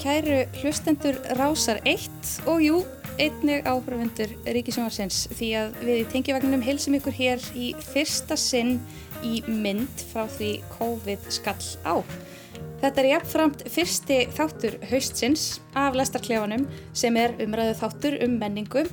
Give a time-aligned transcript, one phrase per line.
[0.00, 2.78] kæru hlustendur Rásar 1 og jú,
[3.20, 8.78] einnig áhörfundur Ríkisjónarsins því að við í tengivagninum heilsum ykkur hér í fyrsta sinn
[9.26, 12.00] í mynd frá því COVID skall á.
[12.80, 15.44] Þetta er jafnframt fyrsti þáttur haustsins
[15.76, 16.64] af lestarklefanum
[16.96, 18.88] sem er umræðu þáttur um menningum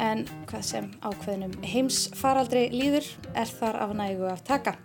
[0.00, 4.78] en hvað sem ákveðnum heimsfaraldri líður er þar af nægu að taka.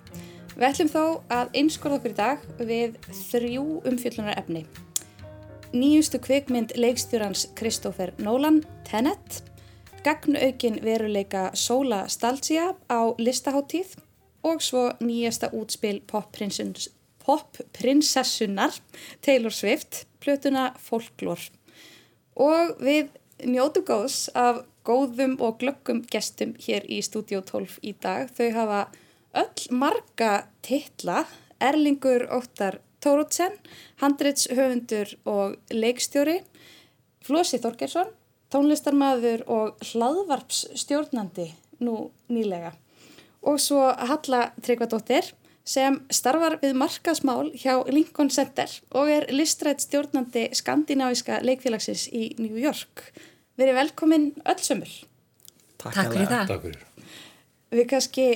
[0.51, 4.67] Við ætlum þó að einskorða okkur í dag við þrjú umfjöllunar efni.
[5.71, 9.43] Nýjustu kvikmynd leikstjórans Kristófer Nólan, Tenet,
[10.03, 13.95] gagnaukin veruleika Sola Stalcia á listaháttíð
[14.43, 16.91] og svo nýjasta útspil popprinsessunar
[17.23, 18.83] pop
[19.21, 21.47] Taylor Swift, plötuna Folklore.
[22.35, 23.07] Og við
[23.39, 28.27] njótu góðs af góðum og glöggum gestum hér í Studio 12 í dag.
[28.35, 28.87] Þau hafa
[29.39, 31.23] öll marga titla,
[31.63, 33.55] Erlingur Óttar Tórótsen,
[34.01, 36.41] handreitshöfundur og leikstjóri,
[37.25, 38.09] Flósi Þorgersson,
[38.53, 41.47] tónlistarmadur og hlaðvarpsstjórnandi
[41.81, 42.73] nú nýlega.
[43.41, 45.31] Og svo Halla Tryggvadóttir
[45.65, 52.57] sem starfar við markasmál hjá Lincoln Center og er listrætt stjórnandi skandinaviska leikfélagsins í New
[52.59, 53.11] York.
[53.57, 54.91] Verið velkomin öll sömul.
[55.81, 56.45] Takk, Takk fyrir það.
[56.53, 56.85] Takk fyrir.
[57.71, 58.27] Við kannski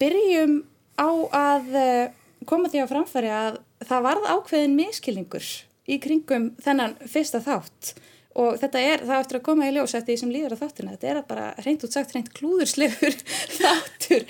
[0.00, 0.56] byrjum
[0.98, 2.12] á að eh,
[2.48, 5.48] koma því á framfæri að það varð ákveðin miskilningur
[5.84, 7.94] í kringum þennan fyrsta þátt.
[8.34, 10.94] Og þetta er, það eftir að koma í ljós eftir því sem líður á þáttina,
[10.96, 13.18] þetta er bara reynd út sagt reynd klúðurslegur
[13.60, 14.24] þáttur.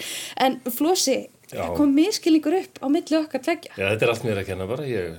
[0.45, 1.17] En Flósi,
[1.79, 3.73] kom miskilningur upp á milli okkar tveggja?
[3.79, 5.17] Já, þetta er allt mér að kenna bara, ég,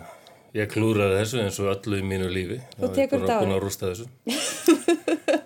[0.59, 2.59] ég klúraði þessu eins og öllu í mínu lífi.
[2.77, 4.35] Þú tekur þetta á því?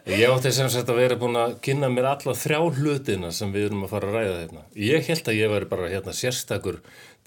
[0.09, 3.67] Ég átti sem sagt að vera búin að kynna mér alla þrjá hlutina sem við
[3.67, 4.63] erum að fara að ræða hérna.
[4.73, 6.79] Ég held að ég væri bara hérna sérstakur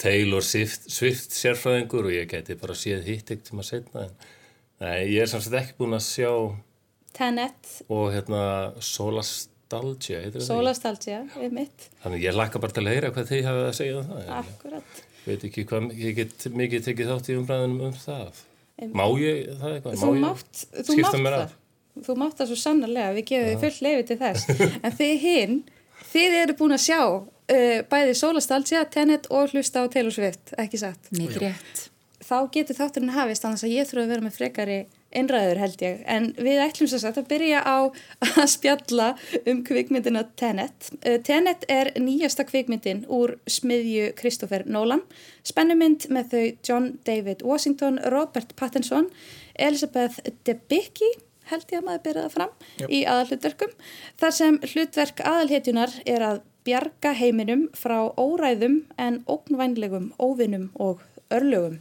[0.02, 4.14] Taylor Swift, Swift sérfræðingur og ég geti bara séð hitt ekkert tíma setna en
[4.82, 6.30] nei, ég er sem sagt ekki búin að sjá
[7.12, 7.68] Tenet.
[7.92, 8.42] Og hérna
[8.80, 13.76] Solastalgia Solastalgia, við mitt Þannig ég lakka bara til að heyra hvað þið hafið að
[13.78, 15.02] segja um það Akkurat.
[15.26, 18.40] veit ekki hvað, ég get mikið tekið þátt í umræðinum um það.
[18.96, 20.00] Má ég það eitthvað?
[20.00, 21.52] Þú mátt, þú mátt það.
[22.08, 25.54] þú mátt það svo sannarlega, við gefum þið full lefi til þess, en þið hinn
[26.12, 27.00] þið eru búin að sjá
[27.50, 31.10] uh, bæði Sólastaldsja, Tenet og hlusta á Taylor Swift, ekki satt?
[31.14, 31.88] Mikið rétt.
[32.22, 34.82] Þá getur þátturinn hafist, þannig að ég þurfa að vera með frekari
[35.12, 37.78] einræður held ég, en við ætlum svo að byrja á
[38.30, 39.08] að spjalla
[39.50, 40.92] um kvikmyndina Tenet.
[41.02, 45.04] Uh, Tenet er nýjasta kvikmyndin úr smiðju Kristófer Nolan.
[45.44, 49.10] Spennumynd með þau John David Washington, Robert Pattinson
[49.58, 51.10] Elizabeth Debicki
[51.50, 52.88] held ég að maður byrja það fram Jú.
[52.88, 53.74] í aðalhlutverkum.
[54.20, 61.78] Þar sem hlutverk aðalhetjunar er að bjarga heiminum frá óræðum en ógnvænlegum óvinnum og örlögum.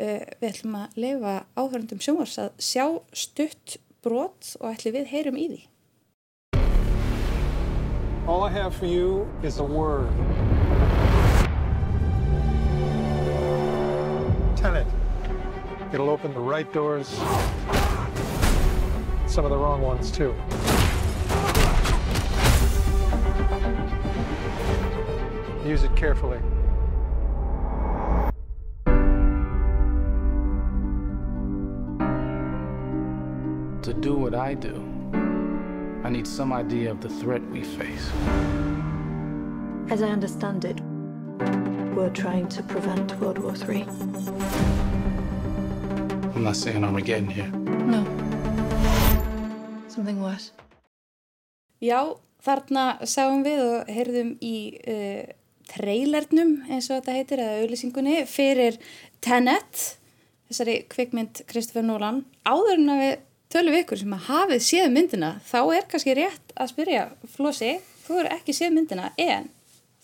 [0.00, 5.40] Uh, við ætlum að lefa áhörndum sjónvars að sjá stutt brot og ætli við heyrum
[5.40, 5.62] í því.
[8.26, 10.10] All I have for you is a word.
[14.56, 14.86] Tenet
[15.92, 17.08] It'll open the right doors.
[19.26, 20.34] Some of the wrong ones too.
[25.66, 26.38] Use it carefully.
[33.82, 34.76] To do what I do,
[36.04, 38.12] I need some idea of the threat we face.
[39.90, 40.80] As I understand it,
[41.96, 43.82] we're trying to prevent World War III.
[46.36, 47.48] I'm not saying Armageddon here.
[47.48, 48.04] No.
[49.88, 50.52] Something worse.
[51.82, 55.34] Já, þarna sáum við og heyrðum í uh,
[55.70, 58.78] trailernum eins og þetta heitir, eða auðlýsingunni, fyrir
[59.24, 59.82] Tenet,
[60.50, 62.24] þessari kvikmynd Kristoffer Nólan.
[62.46, 63.14] Áður en að við
[63.54, 67.72] tölum ykkur sem að hafið séð myndina, þá er kannski rétt að spyrja, Flósi,
[68.06, 69.48] þú eru ekki séð myndina, en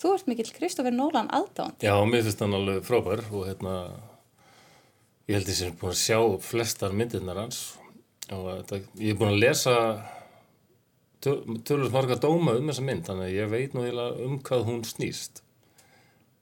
[0.02, 1.78] þú ert mikill Kristoffer Nólan aðdánd.
[1.84, 3.76] Já, mér finnst hann alveg frábær og hérna,
[5.28, 7.62] ég held sem ég er búin að sjá flestar myndirnar hans
[8.32, 9.74] Þetta, ég er búin að lesa
[11.22, 13.84] tölur marga dóma um þessa mynd þannig að ég veit nú
[14.24, 15.41] um hvað hún snýst og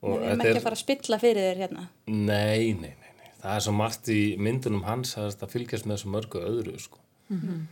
[0.01, 3.29] Við erum ekki er, að fara að spilla fyrir þér hérna nei, nei, nei, nei
[3.43, 7.03] það er svo margt í myndunum hans að fylgjast með þessu mörgu öðru sko.
[7.29, 7.67] mm -hmm.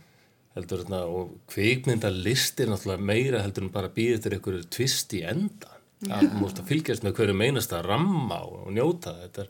[0.57, 5.23] heldur þarna og kvikmyndalist er náttúrulega meira heldur en bara býðið til einhverju tvist í
[5.23, 9.49] endan það múst að fylgjast með hverju meinast að ramma og, og njóta þetta er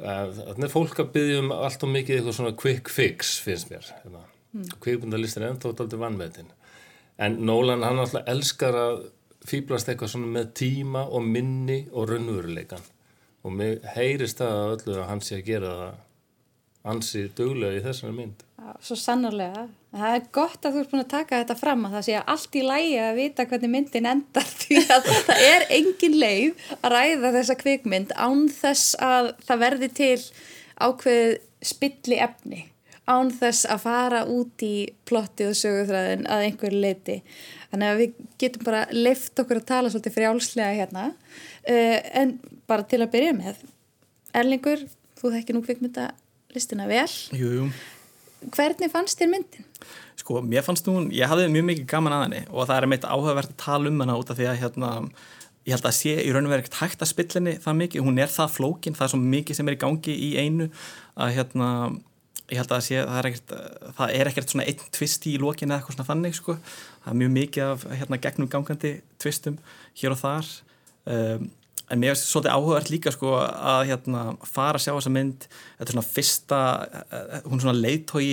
[0.00, 3.88] Þannig er fólk að byggja um allt og mikið eitthvað svona quick fix finnst mér.
[4.00, 4.22] Hérna.
[4.56, 4.68] Mm.
[4.80, 6.52] Kvikbundalistin er ennþátt aldrei vannmetin.
[7.20, 9.02] En Nólan hann alltaf elskar að
[9.48, 12.84] fýblast eitthvað svona með tíma og minni og raunveruleikan.
[13.44, 15.98] Og mér heyrist það öllu að hann sé að gera það
[16.90, 18.46] ansi duglega í þessari mynd.
[18.84, 19.66] Svo sannarlega.
[19.90, 22.56] Það er gott að þú ert búin að taka þetta fram að það sé allt
[22.56, 27.32] í lægi að vita hvernig myndin endar því að það er engin leið að ræða
[27.38, 30.18] þessa kvikmynd án þess að það verði til
[30.80, 31.32] ákveð
[31.70, 32.66] spilli efni
[33.10, 34.74] án þess að fara út í
[35.08, 37.16] plotti og sögurþræðin að einhverju leiti.
[37.70, 41.06] Þannig að við getum bara leift okkur að tala svolítið frjálslega hérna.
[41.62, 42.34] Uh, en
[42.70, 43.62] bara til að byrja með,
[44.36, 44.84] Erlingur,
[45.20, 47.08] þú þekki nú kvikmyndalistina vel.
[47.36, 47.70] Jú, jú.
[48.54, 49.66] Hvernig fannst þér myndin?
[50.20, 53.06] Sko, mér fannst hún, ég hafði mjög mikið gaman að henni og það er meitt
[53.08, 54.90] áhugavert að tala um henni út af því að hérna,
[55.68, 58.04] ég held að sé í raun og verið ekkert hægt að spilla henni það mikið,
[58.06, 60.68] hún er það flókin, það er svo mikið sem er í gangi í einu
[61.20, 61.70] að hérna,
[62.50, 63.54] ég held að sé, það er ekkert,
[63.98, 66.56] það er ekkert svona einn tvist í lókin eða eitthvað svona þannig sko,
[67.04, 68.92] það er mjög mikið af hérna gegnum gangandi
[69.22, 69.58] tvistum
[70.00, 70.52] hér og þar.
[71.10, 71.48] Um,
[71.90, 75.46] en mér finnst svolítið áhugavert líka sko að hérna fara að sjá þessa mynd.
[75.78, 76.60] Þetta er svona fyrsta,
[77.02, 78.28] eh, hún er svona leiðtói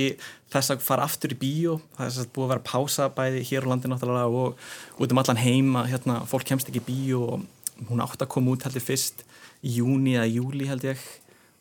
[0.53, 1.79] þess að fara aftur í bíó.
[1.97, 5.21] Það er svona búið að vera pása bæði hér á landi náttúrulega og út um
[5.23, 7.41] allan heima hérna, fólk kemst ekki í bíó
[7.89, 9.23] hún átt að koma út heldur fyrst
[9.65, 11.01] í júni eða júli held ég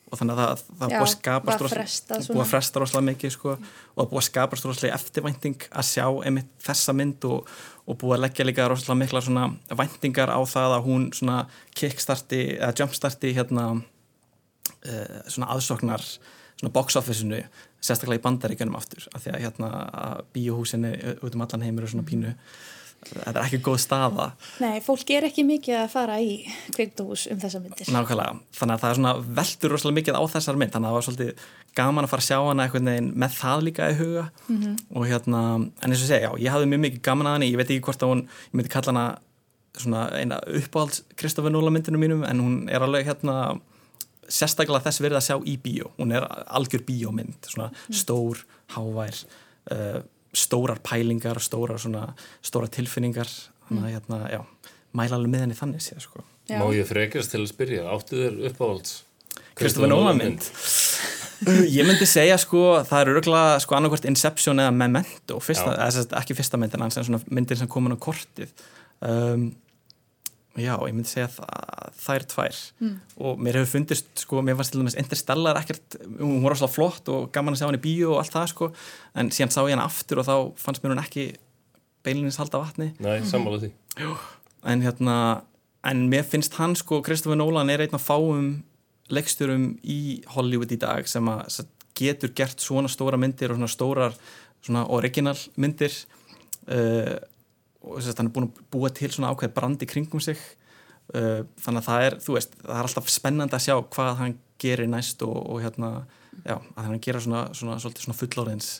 [0.06, 3.54] og þannig að það, það Já, búið að skapa búið að fresta rosalega mikið sko,
[3.56, 7.50] og það búið að skapa rosalega eftirvænting að sjá einmitt þessa mynd og,
[7.86, 9.48] og búið að leggja líka rosalega mikla
[9.82, 11.08] væntingar á það að hún
[11.74, 16.06] kickstarti eða jumpstarti hérna uh, svona aðsoknar
[16.56, 17.42] svona box office-inu
[17.82, 21.92] sérstaklega í bandaríkjunum aftur af því að hérna að bíóhúsinni út um allan heimur er
[21.92, 22.32] svona pínu
[23.12, 24.26] þetta er ekki góð staða.
[24.62, 26.38] Nei, fólk er ekki mikið að fara í
[26.74, 27.92] kveiktuhús um þessa myndir.
[27.94, 30.98] Nákvæmlega, þannig að það er svona veldur rosalega mikið á þessar mynd, þannig að það
[30.98, 34.26] var svolítið gaman að fara að sjá hana veginn með það líka í huga.
[34.96, 37.60] Og hérna, en eins og segja, já, ég hafði mjög mikið gaman að henni, ég
[37.60, 39.06] veit ekki hvort að hún, ég myndi kalla hana
[39.76, 43.58] svona eina uppáhalds Kristoffer Nóla myndinu mínum, en hún er alveg hérna
[44.26, 48.42] sérstaklega þess verið að sjá í bíó, hún er algjör bíómynd, svona stór,
[48.74, 49.20] hávær,
[49.74, 50.00] uh,
[50.36, 52.10] stórar pælingar, stórar svona,
[52.44, 53.30] stórar tilfinningar,
[53.68, 56.24] þannig að hérna, já, mæla alveg með henni þannig séð, sko.
[56.46, 56.60] Já.
[56.60, 59.00] Má ég frekast til að spyrja, áttu þér uppáhalds?
[59.56, 60.50] Kristoffer Nolan mynd
[61.44, 66.04] Uh, ég myndi segja sko það er örgulega sko annarkvært Inception eða Memento fyrsta, eða
[66.22, 68.54] ekki fyrsta myndin hans en svona myndin sem komin á kortið
[69.04, 69.50] um,
[70.56, 72.60] já, ég myndi segja það, það er tvær
[73.28, 77.10] og mér hefur fundist sko, mér fannst til dæmis Interstellar ekkert, hún var svo flott
[77.12, 78.70] og gaman að sjá hann í bíó og allt það sko.
[79.16, 81.26] En síðan sá ég hann aftur og þá fannst mér hún ekki
[82.06, 82.92] beilinins halda vatni.
[83.02, 83.72] Nei, sammála því.
[84.66, 85.18] en hérna
[85.86, 88.50] en mér finnst hann sko, Kristoffer Nolan er einn af fáum
[89.12, 93.72] leikstjórum í Hollywood í dag sem að sem getur gert svona stóra myndir og svona
[93.72, 94.16] stórar
[94.64, 95.94] svona original myndir.
[96.66, 97.16] Uh,
[97.86, 100.40] og þess að hann er búin að búa til svona ákveð brandi kringum sig
[101.14, 104.38] uh, þannig að það er, þú veist, það er alltaf spennandi að sjá hvað hann
[104.62, 105.92] gerir næst og, og hérna,
[106.42, 108.72] já, að hann gera svona, svona, svona, svona fullorðins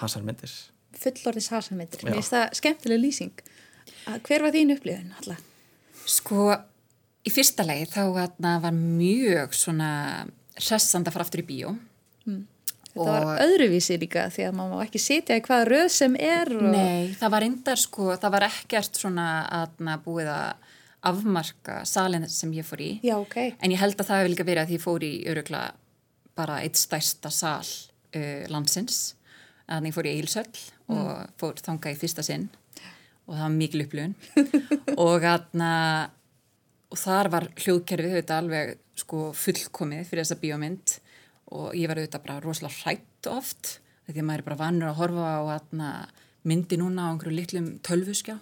[0.00, 0.54] hasarmyndir
[0.94, 2.00] Fullorðis hasamyndir.
[2.00, 2.06] Já.
[2.06, 3.42] Mér finnst það skemmtileg lýsing.
[4.26, 5.40] Hver var þín upplifun alltaf?
[6.04, 6.46] Sko,
[7.24, 9.90] í fyrsta lagi þá atna, var mjög svona
[10.60, 11.74] hressand að fara aftur í bíó.
[12.94, 16.50] Þetta var öðruvísi líka því að maður má ekki sitja í hvaða röð sem er
[16.54, 16.66] og...
[16.70, 19.24] Nei, það var reyndar sko, það var ekkert svona
[19.62, 20.70] atna, búið að
[21.10, 22.92] afmarka salin sem ég fór í.
[23.04, 23.36] Já, ok.
[23.58, 25.64] En ég held að það hefur líka verið að ég fór í örugla
[26.38, 29.02] bara eitt stærsta sal uh, landsins.
[29.66, 30.62] Þannig ég fór í Eilsöll
[30.94, 31.10] og
[31.40, 32.50] fór þanga í fyrsta sinn
[33.24, 34.14] og það var mikil upplifun.
[35.06, 35.26] og,
[36.92, 40.98] og þar var hljóðkerfið þetta alveg sko, fullkomið fyrir þessa bíómynd
[41.54, 43.76] og ég var auðvitað bara rosalega hrætt oft
[44.08, 45.90] því að maður er bara vannur að horfa á atna,
[46.44, 48.36] myndi núna á einhverju litlum tölvuskjá.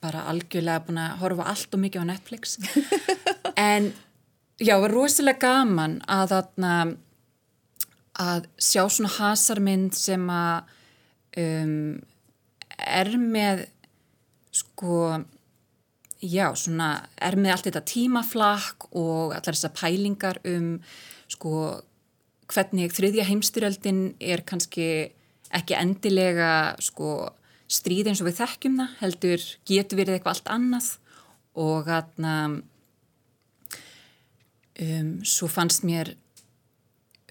[0.00, 2.58] Bara algjörlega búin að horfa allt og mikið á Netflix.
[3.60, 3.90] En
[4.56, 6.74] já, var rosalega gaman að þarna
[8.20, 10.70] að sjá svona hasarmynd sem að
[11.42, 11.98] um,
[12.78, 13.66] er með
[14.54, 15.18] sko
[16.20, 20.74] já, svona er með allt þetta tímaflakk og allar þessar pælingar um
[21.30, 21.54] sko
[22.50, 25.12] hvernig þriðja heimstyröldin er kannski
[25.54, 27.30] ekki endilega sko
[27.70, 30.90] stríð eins og við þekkjum það heldur getur verið eitthvað allt annað.
[31.60, 32.10] Og að
[34.80, 36.14] um, svo fannst mér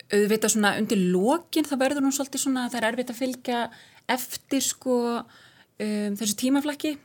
[0.10, 3.60] auðvitað svona undir lokin það verður nú svolítið svona að það er erfitt að fylgja
[4.10, 4.96] eftir sko
[5.80, 6.96] um, þessu tímaflakki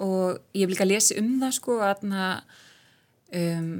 [0.00, 2.04] og ég hef líka að lesa um það sko að
[3.32, 3.70] um,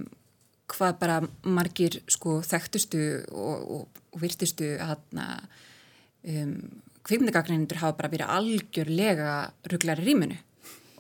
[0.73, 6.57] hvað bara margir sko þekktustu og, og, og virtustu að um,
[7.03, 9.37] kvikmyndagagnindur hafa bara verið algjörlega
[9.73, 10.39] rugglar í rýmunu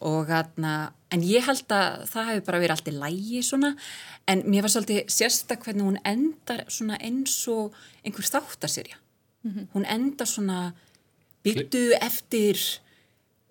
[0.02, 0.72] og þarna,
[1.14, 3.68] en ég held að það hefur bara verið allt í lægi svona,
[4.26, 8.98] en mér var svolítið sérstak hvernig hún endar svona eins og einhver þáttaserja.
[9.74, 10.72] Hún endar svona
[11.42, 12.58] byttu eftir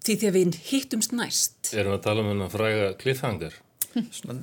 [0.01, 1.73] því þegar við hittumst næst.
[1.73, 3.59] Erum við að tala um hennar fræga cliffhanger?
[4.11, 4.39] svona,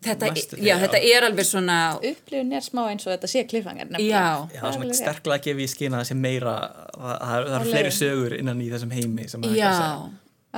[0.00, 3.90] Þetta, Næstu- já, þetta er alveg svona, Upplifun er smá eins og þetta sé klifangar
[4.00, 6.54] já, já, það er svona sterklega að gefa í skina það sé meira,
[6.94, 9.72] það, það, það eru fleiri sögur innan í þessum heimi sem að já,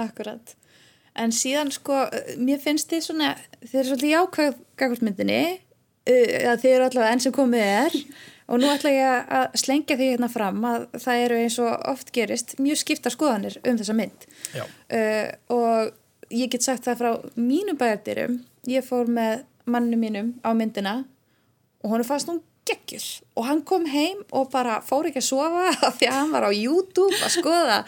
[0.03, 0.55] Akkurat.
[1.23, 1.99] En síðan sko,
[2.41, 3.33] mér finnst þið svona,
[3.67, 5.41] þið eru svolítið jákvæð gagvöldmyndinni,
[6.09, 7.99] uh, þið eru allavega enn sem komið er
[8.53, 12.13] og nú ætla ég að slengja því hérna fram að það eru eins og oft
[12.13, 14.27] gerist mjög skipta skoðanir um þessa mynd.
[14.93, 20.53] Uh, og ég get sagt það frá mínum bæjardyrum, ég fór með mannu mínum á
[20.59, 20.95] myndina
[21.83, 23.05] og hún fannst hún geggjur.
[23.39, 26.53] Og hann kom heim og bara fór ekki að sofa því að hann var á
[26.55, 27.79] YouTube að skoða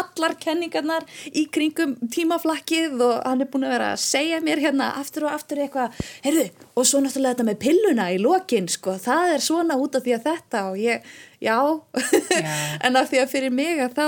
[0.00, 4.90] allar kenningarnar í kringum tímaflakkið og hann er búin að vera að segja mér hérna
[5.00, 9.36] aftur og aftur eitthvað heyrðu, og svo náttúrulega þetta með pilluna í lokin sko, það
[9.36, 11.14] er svona út af því að þetta og ég,
[11.44, 12.54] já, Já.
[12.86, 14.06] en af því að fyrir mig að þá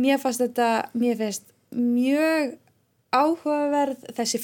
[0.00, 2.56] mér fannst þetta, mér finnst mjög
[3.14, 4.40] áhugaverð þessi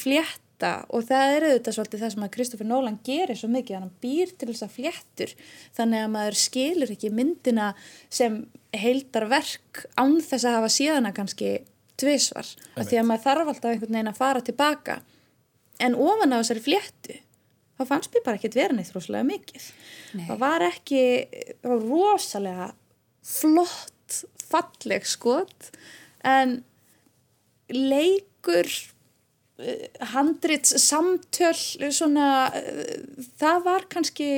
[0.61, 3.93] flétta og það er auðvitað svolítið það sem að Kristoffer Nolan gerir svo mikið, hann
[4.00, 5.33] býr til þess að fléttur
[5.76, 7.75] þannig að maður skilur ekki myndina
[8.11, 11.64] sem heildar verk án þess að hafa síðana kannski
[12.00, 15.00] tvisvar, af því að maður þarf alltaf einhvern veginn að fara tilbaka.
[15.81, 17.19] En ofan á þessari fléttu
[17.76, 19.67] þá fannst mér bara ekkert vera neitt rosalega mikið.
[20.17, 20.26] Nei.
[20.29, 21.02] það var ekki
[21.61, 22.71] það var rosalega
[23.25, 25.71] flott falleg skot
[26.26, 26.59] en
[27.71, 28.69] leikur
[30.12, 31.55] handrits samtöl
[31.93, 32.29] svona
[33.40, 34.31] það var kannski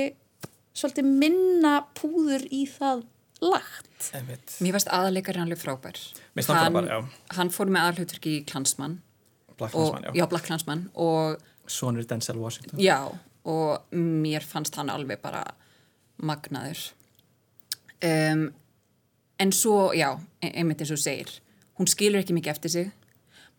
[0.76, 3.04] svolítið minna púður í það
[3.42, 5.98] lagt einmitt, mér varst aðleikarinn alveg frábær.
[6.34, 7.26] Mér finnst hann frábær, já.
[7.36, 9.00] Hann fór með aðalhutverki í Klansmann.
[9.58, 12.98] Black og, Klansman, já, já, Black Klansmann og Sonur Denzel Washington Já,
[13.46, 15.44] og mér fannst hann alveg bara
[16.22, 16.80] magnaður.
[18.02, 18.48] Um,
[19.42, 20.10] en svo, já,
[20.42, 21.30] e- einmitt eins og segir,
[21.78, 22.90] hún skilur ekki mikið eftir sig.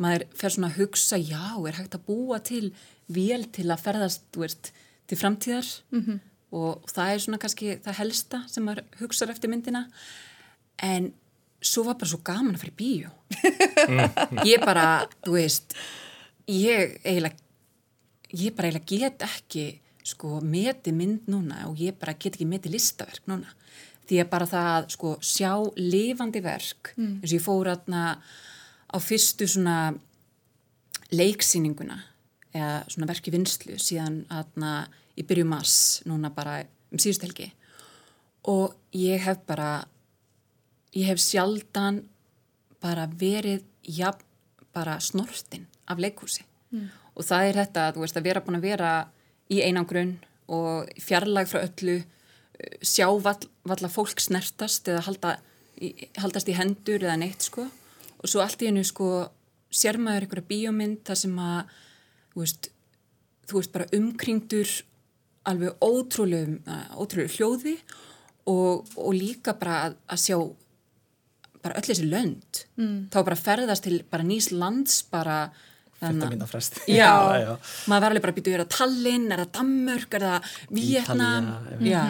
[0.02, 2.74] Maður fer svona að hugsa, já, er hægt að búa til
[3.14, 4.72] vél til að ferðast, þú veist,
[5.08, 6.20] til framtíðar -hmm.
[6.52, 9.88] og það er svona kannski það helsta sem maður hugsaður eftir myndina.
[10.78, 11.14] En
[11.62, 13.10] svo var bara svo gaman að fyrir bíó.
[14.52, 15.74] ég bara, þú veist,
[16.48, 17.38] ég eiginlega
[18.34, 19.66] ég bara eiginlega get ekki
[20.04, 23.54] sko meti mynd núna og ég bara get ekki meti listaverk núna
[24.10, 28.04] því að bara það að sko sjá lifandi verk eins og ég fór aðna
[28.94, 29.94] á fyrstu svona
[31.14, 31.98] leiksýninguna
[32.54, 34.86] eða svona verki vinslu síðan aðna
[35.18, 36.62] í byrju mass núna bara
[36.94, 37.50] um síðust helgi.
[38.50, 39.86] Og ég hef bara
[40.94, 42.04] ég hef sjaldan
[42.84, 44.30] bara verið jafn
[44.74, 46.46] bara snortin af leikhúsi.
[47.14, 48.92] Og það er þetta þú veist, að vera búin að vera
[49.54, 50.16] í einangrun
[50.50, 52.00] og fjarlag frá öllu
[52.82, 55.36] sjá vall, valla fólk snertast eða halda,
[56.18, 57.68] haldast í hendur eða neitt sko
[58.24, 59.10] og svo allt í hennu sko
[59.74, 61.76] sér maður einhverja bíómynd þar sem að
[62.34, 62.70] þú veist,
[63.50, 64.74] þú veist bara umkringdur
[65.50, 67.76] alveg ótrúlegum eh, ótrúlegu hljóði
[68.50, 70.38] og, og líka bara að, að sjá
[71.64, 72.64] bara öll þessi lönd.
[72.76, 72.98] Mm.
[73.12, 75.46] þá bara ferðast til bara nýs lands bara
[76.04, 76.20] Já,
[77.00, 77.52] já, já.
[77.88, 81.48] maður var alveg bara að býta, er það Tallinn, er það Danmörk, er það Vietnam,
[81.54, 82.02] Ítalía, já,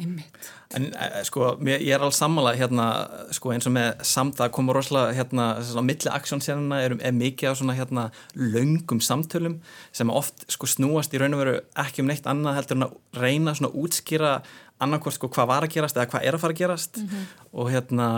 [0.00, 0.48] einmitt.
[0.74, 2.86] En eh, sko, mér, ég er alveg sammála hérna,
[3.34, 7.50] sko, eins og með samt að koma rosalega hérna, svona milli aksjónsenuna er, er mikið
[7.50, 9.60] af svona hérna löngum samtölum
[9.94, 13.22] sem oft sko snúast í raun og veru ekki um neitt annað heldur en að
[13.22, 14.34] reyna svona útskýra
[14.82, 17.00] annarkvort sko hvað var að gerast eða hvað er að fara að gerast.
[17.54, 18.08] Og hérna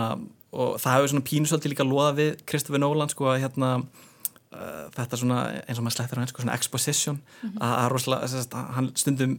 [0.57, 4.87] og það hefur svona pínu svolítið líka loða við Kristoffer Nolan sko að hérna uh,
[4.95, 7.21] þetta svona eins og maður slettir á henn sko svona exposition.
[7.59, 9.37] Að að rosalega, að hann stundum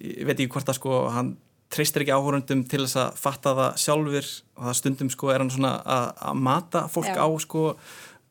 [0.00, 1.34] ég veit ekki hvort að sko hann
[1.72, 4.26] treystir ekki áhórundum til þess að fatta það sjálfur
[4.56, 7.22] og það stundum sko er hann svona að, mata fólk Já.
[7.24, 7.62] á sko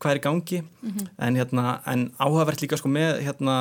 [0.02, 0.60] hvað er í gangi.
[1.22, 3.56] En hérna en áhugavert líka sko með hérna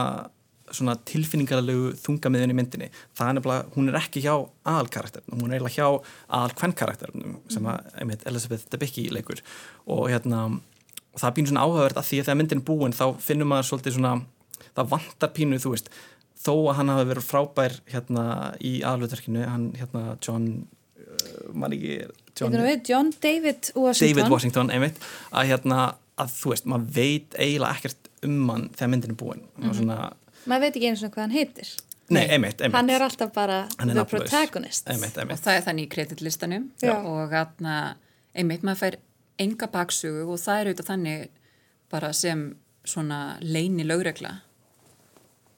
[0.70, 4.34] svona tilfinningarlegu þungamiðin í myndinni það er nefnilega, hún er ekki hjá
[4.70, 9.42] aðalkarakternum, hún er eiginlega hjá aðalkvennkarakternum sem að, einmitt, Elizabeth Debicki leikur.
[9.90, 10.44] Og hérna
[11.18, 13.96] það pínu svona áhugavert að því að þegar myndin er búin þá finnum maður svolítið
[13.98, 14.14] svona
[14.76, 15.90] það vantar pínu, þú veist
[16.40, 18.24] þó að hann hafi verið frábær hérna
[18.64, 22.00] í aðalutverkinu, hann hérna John uh, man ekki
[22.38, 22.56] John,
[22.86, 24.06] John, David Washington?
[24.08, 25.00] David Washington, einmitt.
[25.34, 25.80] Að hérna,
[26.20, 29.42] að þú veist, maður veit eiginlega ekkert um hann þegar myndin er búin.
[29.44, 29.76] Mm -hmm.
[29.76, 29.98] svona,
[30.46, 31.72] maður veit ekki eins og hvað hann heitir.
[32.10, 32.76] Nei, einmitt, einmitt.
[32.76, 34.88] Hann er alltaf bara er the protagonist.
[34.90, 36.70] Einmitt, Og það er þannig í kreditlistanum
[37.04, 37.96] og atna,
[38.34, 38.96] einmitt maður fær
[39.38, 41.28] enga baksögu og það er auðvitað þannig
[41.90, 44.40] bara sem svona leini lögregla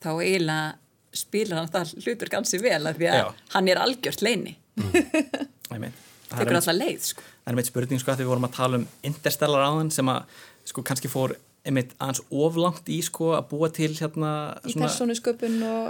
[0.03, 0.75] þá eiginlega
[1.23, 3.27] spilar hann það hlutur gansi vel af því að Já.
[3.55, 4.55] hann er algjört leini
[5.73, 5.97] Einmitt.
[6.33, 7.25] Það er alltaf leið sko.
[7.45, 10.09] það er meitt spurning sko að því við vorum að tala um interstellar áðan sem
[10.09, 10.39] að
[10.71, 11.35] sko kannski fór
[11.69, 14.31] einmitt aðeins oflangt í sko að búa til hérna
[14.67, 15.85] í persónusköpun og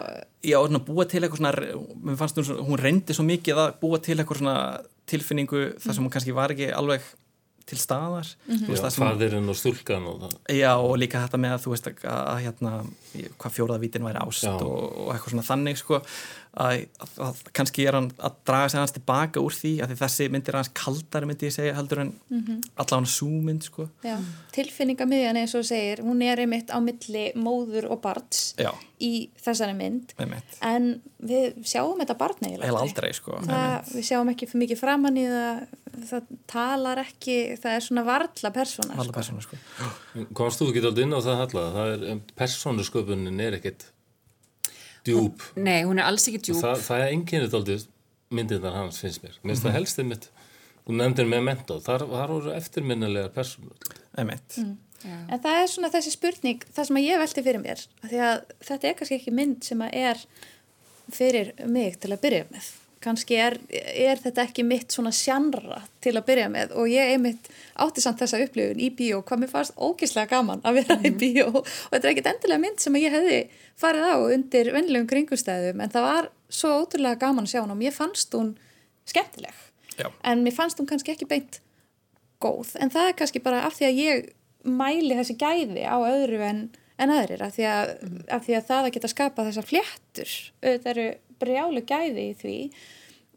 [0.44, 1.52] já, svona búa til eitthvað svona
[2.10, 4.56] mér fannst hún, svo- hún reyndi svo mikið að búa til eitthvað svona
[5.08, 7.06] tilfinningu þar sem hún kannski var ekki alveg
[7.68, 8.28] til staðar.
[8.48, 10.36] Þú veist, Já, fadirinn og stúlkan og það.
[10.58, 12.72] já, og líka þetta með að þú veist að, að hérna,
[13.38, 14.70] hvað fjóraðavítin væri ást og,
[15.06, 15.98] og eitthvað svona þannig sko
[16.52, 19.98] að, að, að kannski er hann að draga sig hans tilbaka úr því að því
[20.02, 22.10] þessi mynd er hans kaldari myndi ég segja heldur en
[22.82, 23.86] allan sú mynd sko.
[24.04, 24.18] Já,
[24.56, 29.76] tilfinningamiðjan eins og segir, hún er einmitt á milli móður og barns já, í þessari
[29.78, 30.12] mynd.
[30.20, 30.90] Einmitt, en
[31.22, 33.12] við sjáum þetta barn heila aldrei.
[33.16, 33.38] sko.
[33.46, 35.62] Það, við sjáum ekki fyrir mikið framann í það
[36.10, 39.16] það talar ekki, það er svona varla persóna allar sko.
[39.18, 41.64] persónu sko Komst þú ekki alltaf inn á það Halla?
[41.76, 43.86] Það er, persónusköpunin er ekkit
[45.06, 45.42] djúb.
[45.56, 47.88] nei, hún er alls ekki djúb Það, það er enginnit alltaf
[48.32, 49.34] myndirnar hans finnst mér.
[49.42, 50.28] Mér finnst það helst einmitt,
[50.86, 53.76] þú nefndir með mentó, þar, þar voru eftirminnilegar persónur.
[54.16, 54.56] einmitt,
[55.02, 55.16] Já.
[55.28, 58.22] en það er svona þessi spurning það sem að ég velti fyrir mér af því
[58.28, 58.38] að
[58.70, 60.22] þetta er kannski ekki mynd sem að er
[61.12, 62.70] fyrir mig til að byrja með
[63.02, 67.50] kannski er, er þetta ekki mitt svona sjannra til að byrja með og ég einmitt
[67.82, 71.48] átti samt þessa upplifun í bíó hvað mér fannst ógislega gaman að vera í bíó.
[71.50, 73.42] Og þetta er ekkit endilega mynd sem ég hefði
[73.82, 77.80] farið á undir vennilegum kringustæðum en það var svo ótrúlega gaman að sjá hún og
[77.80, 78.54] mér fannst hún
[79.08, 79.52] skemmtileg.
[79.98, 80.08] Já.
[80.24, 81.60] en mér fannst hún kannski ekki beint
[82.42, 82.76] góð.
[82.80, 84.30] En það er kannski bara af því að ég
[84.62, 86.62] mæli þessi gæði á öðru en,
[87.02, 87.92] en aðrir af því að,
[88.30, 91.06] af því að það að geta skapa þessar fléttur auðvitað eru
[91.42, 92.56] brjálu gæði í því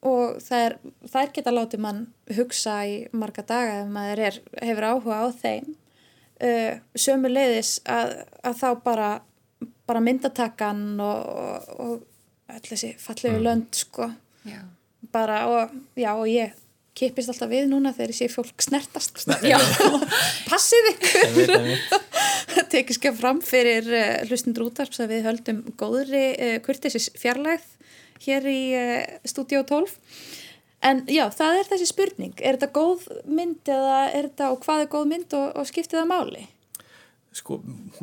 [0.06, 0.78] og er,
[1.10, 2.02] þær geta látið mann
[2.38, 5.72] hugsa í marga daga ef maður er, hefur áhuga á þeim.
[6.36, 9.10] Uh, sömu leiðis að, að þá bara,
[9.88, 14.12] bara myndatakan og, og, og öll þessi fallegu lönd sko.
[14.46, 14.62] Já.
[15.10, 16.54] bara og já og ég
[16.96, 19.24] kipist alltaf við núna þegar ég sé fólk snertast.
[20.52, 21.24] Passið ykkur.
[21.26, 22.68] Einmitt, einmitt.
[22.72, 27.75] Tekið skjá fram fyrir uh, hlustundur útarps að við höldum góðri uh, kurtisis fjarlægð
[28.24, 29.96] hér í uh, Studio 12
[30.86, 32.36] en já, það er þessi spurning.
[32.42, 36.02] Er þetta góð mynd eða er þetta og hvað er góð mynd og, og skiptið
[36.02, 36.44] það máli?
[37.36, 37.58] Sko,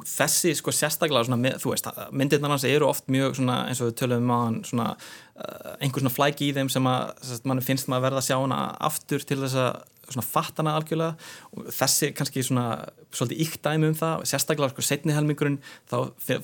[0.04, 3.94] þessi sko sérstaklega svona, þú veist, myndirnar hans eru oft mjög svona, eins og við
[4.02, 4.88] tölum um á hann svona,
[5.40, 8.26] uh, einhver svona flæki í þeim sem að sest, mann finnst maður að verða að
[8.28, 9.80] sjá hana aftur til þess að
[10.14, 11.16] svona fattana algjörlega.
[11.56, 12.66] Og þessi kannski svona
[13.12, 15.58] svolítið íkt dæmi um það, sérstaklega sko setni helmingurinn,
[15.90, 15.96] þá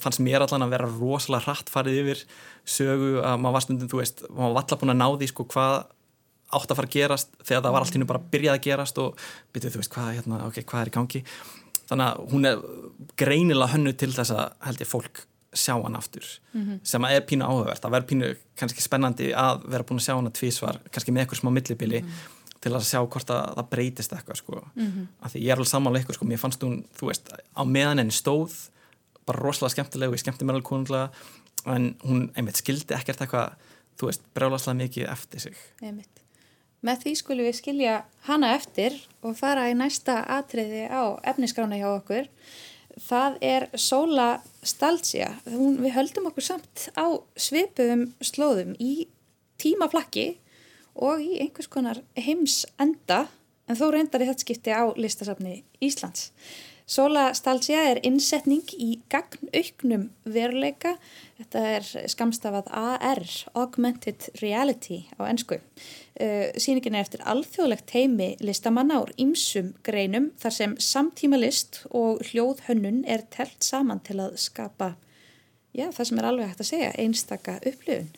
[0.02, 2.24] fannst mér allan að vera rosalega hratt farið yfir
[2.68, 5.48] sögu að maður var stundum, þú veist maður var alltaf búin að ná því sko
[5.54, 5.78] hvað
[6.48, 9.00] átt að fara að gerast þegar það var allt nú bara að byrjað að gerast
[9.02, 11.24] og byrjuð þú veist hvað, hérna, okay, hvað er í gangi?
[11.88, 12.62] Þannig að hún er
[13.20, 15.22] greinilega hönnu til þess að held ég fólk
[15.56, 16.26] sjá hann aftur
[16.84, 17.80] sem að er pínu áhugavert.
[17.80, 21.40] Það verður pínu kannski spennandi að vera búin að sjá hana tvísvar, kannski með eitthvað
[21.40, 22.02] smá millibili
[22.68, 24.62] til að sjá hvort að það breytist eitthvað sko,
[25.24, 28.02] af því ég er alveg sammála ykkur sko, mér fannst hún, þú veist, á meðan
[28.04, 28.60] henni stóð,
[29.28, 31.10] bara rosalega skemmtileg og ég skemmti mér alveg konunglega
[31.68, 33.56] en hún einmitt skildi ekkert eitthvað
[33.98, 36.22] þú veist, brjálaslega mikið eftir sig Einmitt.
[36.86, 37.94] Með því skulum við skilja
[38.28, 38.94] hana eftir
[39.26, 42.28] og fara í næsta atriði á efniskrána hjá okkur.
[43.02, 44.28] Það er Sola
[44.62, 45.32] Stalcia.
[45.50, 49.08] Hún, við höldum okkur samt á svipuðum slóðum í
[49.58, 50.36] tímaflakki
[50.98, 53.26] og í einhvers konar heims enda
[53.68, 56.32] en þó reyndar í þetta skipti á listasafni Íslands.
[56.88, 60.94] Sola Stalcia er innsetning í gagnauknum veruleika.
[61.36, 63.20] Þetta er skamstafað AR,
[63.52, 65.58] Augmented Reality á ennsku.
[66.16, 72.24] Uh, sýningin er eftir alþjóðlegt heimi listamanna úr ýmsum greinum þar sem samtíma list og
[72.30, 74.94] hljóðhönnun er telt saman til að skapa,
[75.76, 78.08] já það sem er alveg hægt að segja, einstaka upplifun.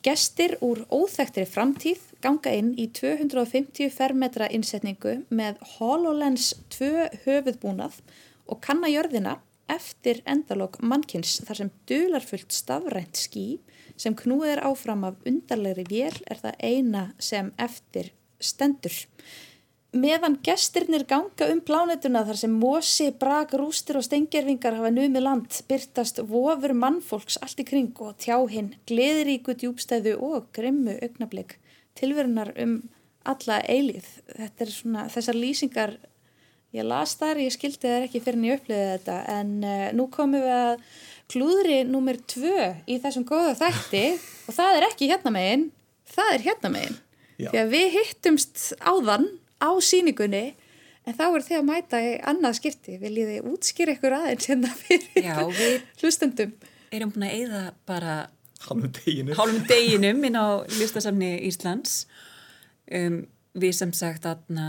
[0.00, 7.98] Gestir úr óþekktri framtíð ganga inn í 250 fermetra innsetningu með HoloLens 2 höfuðbúnað
[8.48, 9.34] og kannajörðina
[9.68, 13.44] eftir endalók mannkins þar sem dularfullt stafrænt ský
[14.00, 18.08] sem knúið er áfram af undarlegri vél er það eina sem eftir
[18.40, 18.96] stendur.
[19.90, 25.56] Meðan gestirnir ganga um plánetuna þar sem mosi, brak, rústir og stengjerfingar hafa numið land
[25.66, 31.56] byrtast vofur mannfólks allt í kring og tjá hinn gleðiríku djúbstæðu og grimmu augnablík
[31.98, 32.76] tilverunar um
[33.26, 34.06] alla eilíð.
[34.30, 35.96] Þetta er svona þessar lýsingar,
[36.70, 40.06] ég las þar, ég skildi þær ekki fyrir en ég uppliði þetta en uh, nú
[40.14, 40.88] komum við að
[41.34, 44.06] klúðri nummer tvö í þessum góða þætti
[44.46, 45.70] og það er ekki hérna megin,
[46.14, 46.98] það er hérna megin.
[47.40, 47.50] Já.
[47.50, 50.44] Því að við hittumst áðan á síningunni
[51.08, 52.98] En þá er þið að mæta í annað skipti.
[53.00, 56.50] Viljið þið útskýra ykkur aðeins hérna fyrir Já, við hlustendum?
[56.92, 58.16] erum búin að eyða bara
[58.66, 59.32] Hálfum deginu.
[59.38, 62.02] hálfum deginum inn á listasamni Íslands.
[62.92, 63.22] Um,
[63.56, 64.66] við sem sagt aðna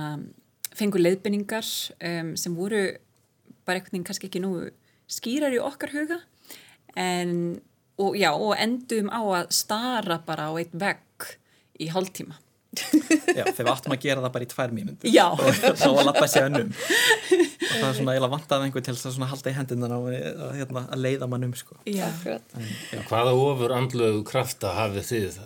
[0.71, 1.67] fengur leiðbenningar
[1.99, 2.79] um, sem voru
[3.67, 4.53] bara einhvern veginn kannski ekki nú
[5.11, 6.21] skýrar í okkar huga
[6.95, 7.59] en,
[7.99, 11.27] og, já, og endum á að stara bara á eitt vegg
[11.83, 12.39] í hálftíma.
[12.71, 15.11] Já, þegar við áttum að gera það bara í tvær mínútur.
[15.11, 15.25] Já.
[15.35, 16.69] Og þá að lappa sér önnum.
[16.71, 20.43] Og það er svona eiginlega vantað einhver til þess að halda í hendinna og að,
[20.55, 21.79] hérna, að leiða mann um, sko.
[21.89, 22.55] Já, Akkurat.
[23.09, 25.41] Hvaða ofur andlögu krafta hafið þið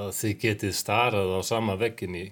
[0.00, 2.26] að þið getið starað á sama veggin í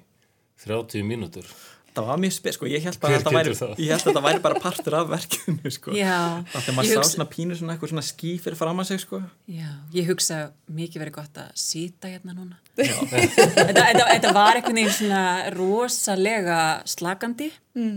[0.65, 1.53] 30 mínútur?
[1.99, 4.95] Það var mjög spes, sko, ég held að þetta væri, að þetta væri bara partur
[4.95, 5.95] af verkefnu, sko.
[5.99, 8.83] Já, Það þegar maður ég sá hugsa- svona pínu svona eitthvað svona ský fyrir fram
[8.83, 9.19] að sig, sko.
[9.51, 10.37] Já, ég hugsa
[10.79, 12.61] mikið verið gott að sýta hérna núna.
[12.79, 15.25] þetta, þetta, þetta var einhvern veginn svona
[15.57, 16.59] rosalega
[16.95, 17.97] slagandi, mm.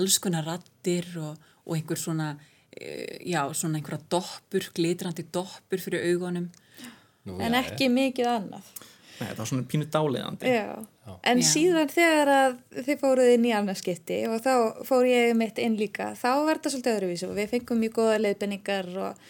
[0.00, 2.32] alls konar rattir og, og einhver svona,
[2.74, 6.50] eh, já, svona einhverja doppur, glitrandi doppur fyrir augunum.
[7.22, 8.74] Nú, En já, ekki mikið annað.
[9.20, 10.50] Nei, það var svona pínu dáliðandi.
[10.50, 10.74] Já.
[11.02, 11.46] En Já.
[11.48, 12.52] síðan þegar að
[12.86, 16.70] þið fóruð inn í annarskipti og þá fór ég mitt inn líka, þá var þetta
[16.74, 19.24] svolítið öðruvísu og við fengum mjög góða leiðbenningar og,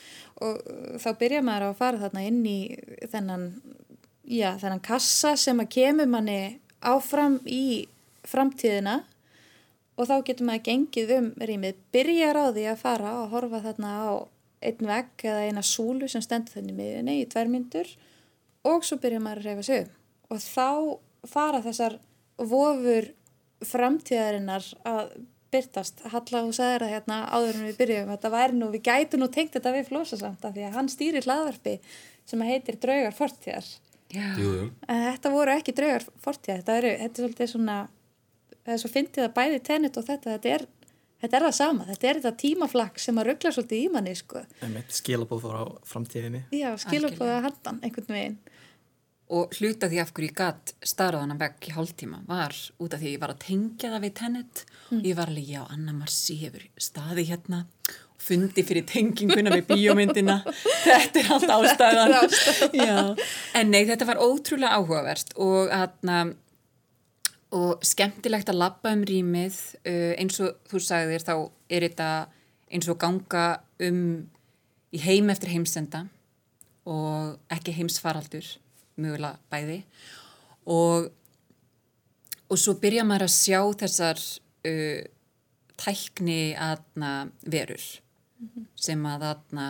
[0.45, 0.59] og
[1.01, 2.59] þá byrja maður að fara þarna inn í
[3.13, 3.47] þennan,
[4.29, 6.41] já, þennan kassa sem að kemur manni
[6.85, 7.65] áfram í
[8.29, 8.99] framtíðina
[9.97, 13.95] og þá getur maður gengið um rýmið, byrjar á því að fara og horfa þarna
[13.97, 14.11] á
[14.63, 17.89] einn vegg eða eina súlu sem stendur þenni miðunni í tværmyndur
[18.69, 19.99] og svo byrjar maður að reyfa sig um
[20.33, 20.69] og þá
[21.29, 21.99] fara þessar
[22.39, 23.13] vofur
[23.63, 25.13] framtíðarinnar að
[25.53, 26.01] byrtast.
[26.09, 29.29] Halla þú sagðir að hérna áður en við byrjum þetta væri nú, við gætum nú
[29.33, 31.79] tengt þetta við flósa samt af því að hann stýrir hlaðvarpi
[32.29, 33.67] sem heitir Draugar fortíðar.
[34.13, 34.69] Já, Jú, jú.
[34.93, 37.77] En þetta voru ekki draugar fortíðar, þetta, eru, þetta er svolítið svona,
[38.59, 40.65] það er svo fyndið að bæði tennet og þetta, þetta er,
[41.23, 44.43] þetta er það sama, þetta er þetta tímaflakk sem að ruggla svolítið í manni, sko.
[44.61, 46.43] Einmitt skilabóð fór á framtíðinni.
[46.53, 48.37] Já, skilur búið að handan einhvern veginn.
[49.33, 53.15] Og hluta því af hverju ég gatt starraðan vegg í hálftíma var út af því
[53.15, 56.67] ég var að tengja það við tennet og ég var alveg, já, Anna Marci hefur
[56.77, 57.63] staði hérna
[58.13, 60.37] og fundi fyrir tenginguna við bíómyndina.
[60.85, 62.37] Þetta er allt ástæðan.
[62.77, 62.99] Já,
[63.59, 66.21] en nei, þetta var ótrúlega áhugavert og atna,
[67.53, 69.59] og skemmtilegt að labba um rýmið.
[69.83, 71.35] Uh, eins og þú sagðir þá
[71.73, 72.11] er þetta
[72.73, 73.47] eins og ganga
[73.83, 74.03] um
[74.93, 76.07] í heim eftir heimsenda
[76.89, 78.47] og ekki heimsfaraldur
[79.01, 79.79] mögulega bæði.
[80.73, 81.09] Og,
[82.49, 84.23] og svo byrja maður að sjá þessar
[84.69, 85.03] uh,
[85.83, 87.83] tækni aðna verur
[88.79, 89.67] sem að aðna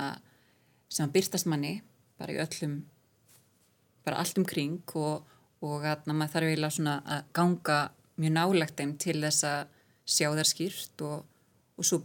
[0.93, 1.75] sem að byrtast manni
[2.21, 2.79] bara í öllum
[4.05, 5.27] bara allt um kring og,
[5.65, 7.79] og aðna maður þarf eiginlega svona að ganga
[8.21, 9.61] mjög nálegt þeim til þess að
[10.13, 11.23] sjá þær skýrt og,
[11.79, 12.03] og svo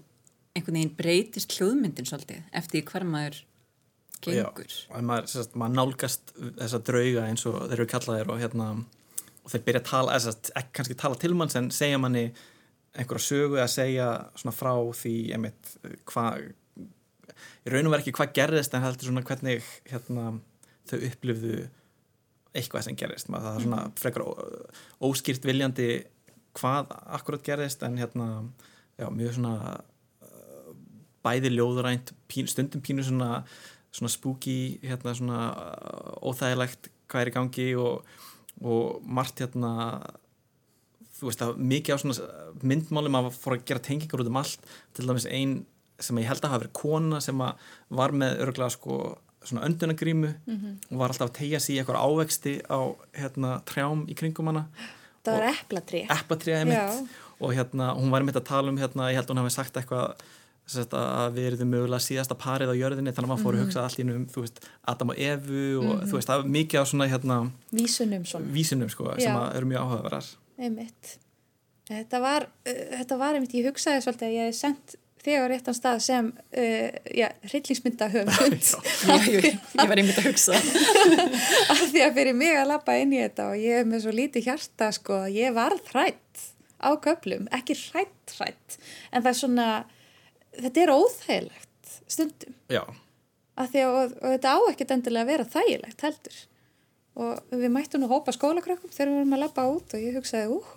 [0.56, 3.42] einhvern veginn breytist hljóðmyndin svolítið eftir hvar maður
[4.26, 4.66] gengur.
[4.68, 8.68] Já, og maður, sérst, maður nálgast þessa drauga eins og þeir eru kallaðir og hérna
[9.44, 12.26] og þeir byrja að tala, eða sérst, ekki kannski tala til manns en segja manni
[12.98, 14.08] einhverja sögu að segja
[14.40, 15.74] svona frá því einmitt
[16.10, 20.30] hvað í raun og verið ekki hvað gerðist en heldur svona hvernig hérna
[20.90, 21.58] þau upplifðu
[22.58, 25.90] eitthvað sem gerðist maður það er svona frekar ó- óskýrt viljandi
[26.58, 28.30] hvað akkurat gerðist en hérna
[28.98, 29.84] já, mjög svona
[31.28, 33.42] bæði ljóðurænt pín, stundum pínu svona,
[33.96, 38.08] svona spooky hérna svona uh, óþægilegt hvað er í gangi og,
[38.62, 39.74] og margt hérna
[41.18, 42.28] þú veist að mikið á svona
[42.68, 44.68] myndmálum að fór að gera tengingar út um allt.
[44.94, 45.60] Til dæmis ein
[45.98, 49.00] sem ég held að hafa verið kona sem var með örgulega sko
[49.48, 50.30] svona öndunagrímu
[50.92, 52.80] og var alltaf að tegja sig í eitthvað ávexti á
[53.16, 54.68] hérna trjám í kringum hana.
[55.26, 56.02] Það var eplatrí.
[56.08, 57.08] eplatriðið mitt Já.
[57.40, 59.80] og hérna hún var mitt að tala um hérna, ég held að hún hafi sagt
[59.80, 60.22] eitthvað
[60.68, 64.02] að við erum mögulega síðasta parið á jörðinni þannig að maður fór að hugsa allt
[64.02, 67.40] í um veist, Adam og Evu og þú veist, það var mikið á svona hérna,
[67.72, 68.52] Vísunum svona.
[68.52, 70.30] vísinum sko, sem eru mjög áhugaverðar.
[71.88, 75.46] Þetta var, uh, þetta var einmitt, ég hugsaði svolítið að ég hef sendt þig á
[75.52, 78.70] réttan stað sem uh, já, hryllingsmynda höfund
[79.32, 80.60] ég, ég var einmitt að hugsa.
[81.72, 84.16] af því að fyrir mig að lappa inn í þetta og ég hef með svo
[84.20, 88.78] lítið hjarta sko, ég var hrætt á köplum, ekki hrætt hrætt,
[89.12, 89.70] en það er svona
[90.56, 92.84] þetta er óþægilegt stundum, já,
[93.58, 96.42] af því að og, og þetta á ekkert endilega að vera þægilegt heldur.
[97.18, 100.54] Og við mættum nú hópa skólakrökkum þegar við vorum að lappa út og ég hugsaði
[100.54, 100.60] ú.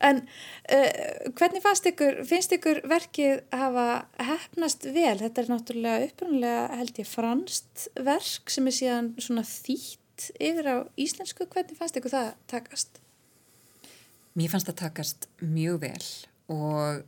[0.00, 6.78] En uh, hvernig fannst ykkur finnst ykkur verkið hafa hefnast vel, þetta er náttúrulega upprunalega
[6.80, 12.16] held ég franst verk sem er síðan svona þýtt yfir á íslensku, hvernig fannst ykkur
[12.16, 13.02] það takast?
[14.38, 16.04] mér fannst það takast mjög vel
[16.54, 17.02] og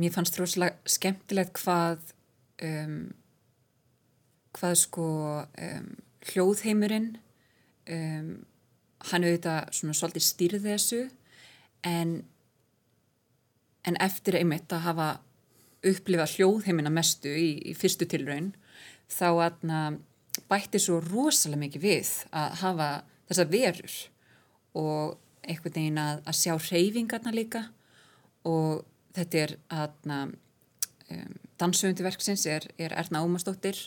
[0.00, 2.12] mér fannst rosalega skemmtilegt hvað
[2.64, 3.12] um,
[4.56, 5.08] hvað sko
[5.42, 5.90] um,
[6.30, 7.10] hljóðheimurinn
[7.90, 8.30] um,
[9.10, 11.02] hann auðvitað svona svolítið stýrði þessu
[11.88, 12.20] en
[13.82, 15.08] en eftir einmitt að hafa
[15.82, 18.52] upplifað hljóðheimina mestu í, í fyrstu tilraun
[19.10, 19.80] þá aðna
[20.48, 22.88] bætti svo rosalega mikið við að hafa
[23.28, 23.96] þessa verur
[24.78, 27.64] og einhvern veginn að, að sjá reyfingarna líka
[28.48, 33.78] og þetta er aðna um, dansöfundi verksins er, er Erna Ómarsdóttir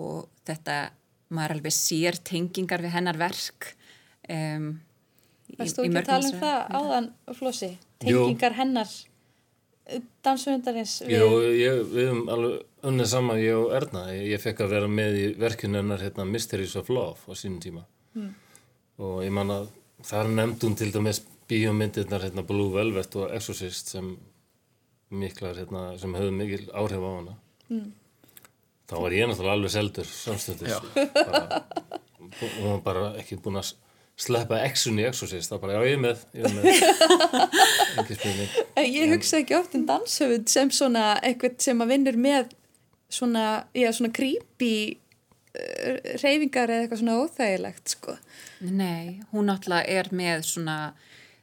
[0.00, 0.92] og þetta
[1.32, 3.72] maður alveg sér tengingar við hennar verk
[4.28, 4.74] um,
[5.58, 7.68] Varst þú ekki að tala um það áðan, Flósi?
[8.00, 8.58] Tengingar Jú.
[8.62, 8.92] hennar
[10.24, 11.18] dansöfundarins við...
[11.18, 14.88] Jú, ég, við hefum alveg unnið saman, ég og Erna ég, ég fekk að vera
[14.90, 17.84] með í verkinu hennar hérna, Mysteries of Love á sínum tíma
[18.16, 18.30] mm.
[19.02, 19.68] og ég man að
[20.06, 21.20] þar nefndum til dæmis
[21.50, 24.14] bíómyndirnar hérna, Blue Velvet og Exorcist sem
[25.12, 27.36] miklar, hérna, sem höfðu mikil áhrif á hana.
[27.72, 27.92] Mm.
[28.90, 30.74] þá var ég náttúrulega alveg seldur samstundis.
[32.32, 33.72] Og hún var bara ekki búin að
[34.20, 36.64] sleppa exun í exorcist, þá bara já ég er með ég er með.
[38.92, 42.52] Ég hugsa ekki oft um danshöfund sem svona eitthvað sem að vinnur með
[43.12, 43.44] svona,
[43.76, 48.16] já svona creepy uh, reyfingar eða eitthvað svona óþægilegt sko.
[48.68, 50.76] Nei, hún náttúrulega er með svona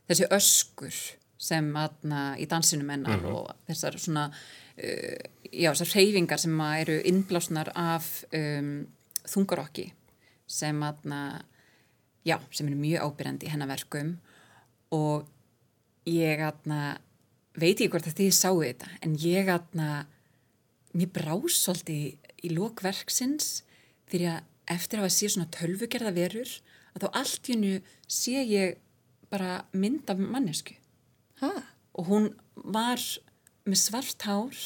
[0.10, 1.00] þessi öskur
[1.40, 3.36] sem aðna í dansinu mennar mm -hmm.
[3.36, 5.20] og þessar svona uh,
[5.52, 8.88] já þessar reyfingar sem eru innblásnar af um,
[9.26, 9.94] þungarokki
[10.48, 11.46] sem aðna
[12.26, 14.18] já, sem er mjög ábyrjandi í hennar verkum
[14.92, 15.28] og
[16.10, 17.00] ég atna,
[17.54, 20.08] veit ekki hvort að þið sáu þetta en ég atna,
[20.94, 23.64] mér brás svolítið í lókverksins
[24.10, 26.52] fyrir að eftir að hafa síðan svona tölvugerða verur
[26.94, 27.74] að þá allt í hennu
[28.10, 28.78] sé ég
[29.30, 30.76] bara mynd af mannesku
[31.42, 31.52] ha?
[31.98, 33.02] og hún var
[33.68, 34.60] með svart hár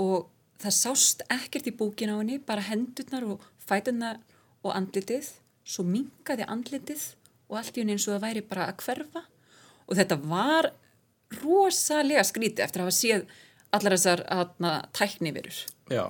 [0.00, 0.28] og
[0.62, 4.20] það sást ekkert í búkin á henni bara hendurnar og fæturnar
[4.62, 5.28] og andlitið.
[5.62, 7.02] Svo mingaði andlitið
[7.50, 9.24] og allt í hún eins og það væri bara að hverfa.
[9.86, 10.72] Og þetta var
[11.42, 13.26] rosalega skríti eftir að hafa séð
[13.72, 15.60] allar þessar aðna tækni verur
[15.92, 16.04] Já,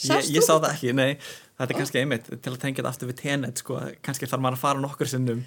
[0.00, 1.10] ég, ég sá það ekki, nei.
[1.58, 4.58] Þetta er kannski einmitt til að tengja þetta aftur við tenet sko, kannski þarf maður
[4.58, 5.42] að fara nokkur sinnum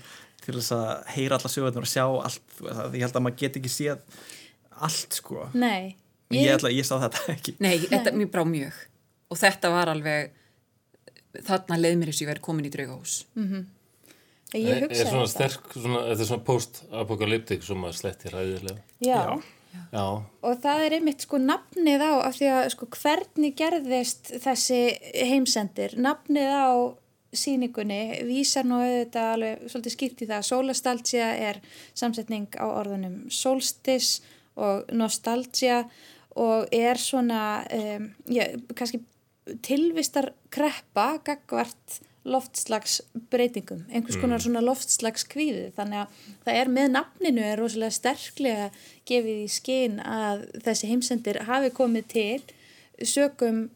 [0.46, 2.58] til þess að heyra alla sögurnar og sjá allt,
[2.94, 4.26] ég held að maður get ekki séð
[4.86, 5.50] allt sko.
[5.54, 5.96] Nei.
[6.34, 7.56] Ég, ég, ætla, ég sá þetta ekki.
[7.64, 8.82] Nei, þetta er mjög brá mjög.
[9.34, 10.34] Og þetta var alveg
[11.44, 13.66] þarna leið mér þess að ég verði komin í draugahús mm -hmm.
[14.56, 18.82] Ég hugsa þetta Er svona sterk, svona, þetta er svona post-apokalyptik sem að sletti ræðilega
[19.00, 19.16] Já.
[19.16, 19.42] Já.
[19.92, 20.06] Já.
[20.42, 24.80] Og það er einmitt sko nafnið á af því að sko hvernig gerðist þessi
[25.28, 25.98] heimsendir?
[26.00, 26.96] Nafnið á
[27.40, 31.62] síningunni vísar nú auðvitað alveg svolítið skýrt í það að sólastalgia er
[31.94, 34.20] samsetning á orðunum solstis
[34.56, 35.84] og nostalgia
[36.36, 39.02] og er svona um, já, kannski
[39.66, 44.46] tilvistar kreppa gagvart loftslagsbreytingum, einhvers konar mm.
[44.48, 48.70] svona loftslagskvíði, þannig að það er með nafninu er rosalega sterklega
[49.06, 53.68] gefið í skinn að þessi heimsendir hafi komið til sögum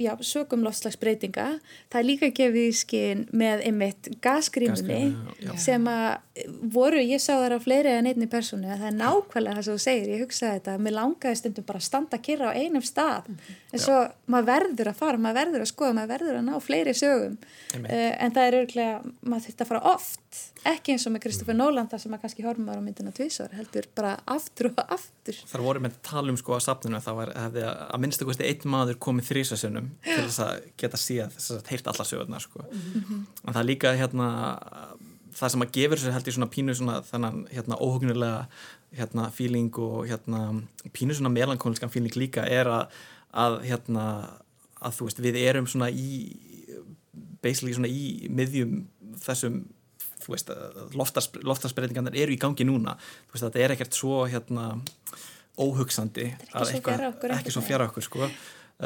[0.00, 1.46] já, sögum loftslagsbreytinga.
[1.92, 7.56] Það er líka gefið í skinn með einmitt gasgrímunni sem að voru, ég sá það
[7.56, 10.58] á fleiri en einni personu að það er nákvæmlega það sem þú segir, ég hugsaði
[10.58, 13.30] þetta mér langaði stundum bara að standa að kyrra á einum stað.
[13.70, 13.98] En svo
[14.30, 17.36] maður verður að fara maður verður að skoða, maður verður að ná fleiri sögum.
[17.76, 20.40] Uh, en það er örglega maður að fara oft.
[20.70, 23.88] Ekki eins og með Kristoffer Nóland þar sem maður kannski horfum á myndina tvísar, heldur
[23.96, 25.38] bara aftur og aftur.
[29.50, 32.64] Að að þrísasunum til þess að geta síðan þess að heilt alla sögurnar sko.
[32.64, 33.24] Mm -hmm.
[33.46, 34.28] en það líka hérna
[35.34, 38.46] það sem að gefur sér held í svona pínu svona þannan hérna óhugnulega
[38.96, 42.86] hérna feeling og hérna pínu svona melankóliskan feeling líka er að,
[43.32, 44.06] að hérna
[44.80, 46.36] að þú veist við erum svona í
[47.42, 48.86] basically svona í miðjum
[49.20, 49.64] þessum
[50.20, 50.50] þú veist,
[51.42, 52.96] loftarsbreytingarnir eru í gangi núna,
[53.28, 54.76] þú veist, þetta er ekkert svo hérna
[55.56, 58.28] óhugsandi ekki svo fjara okkur sko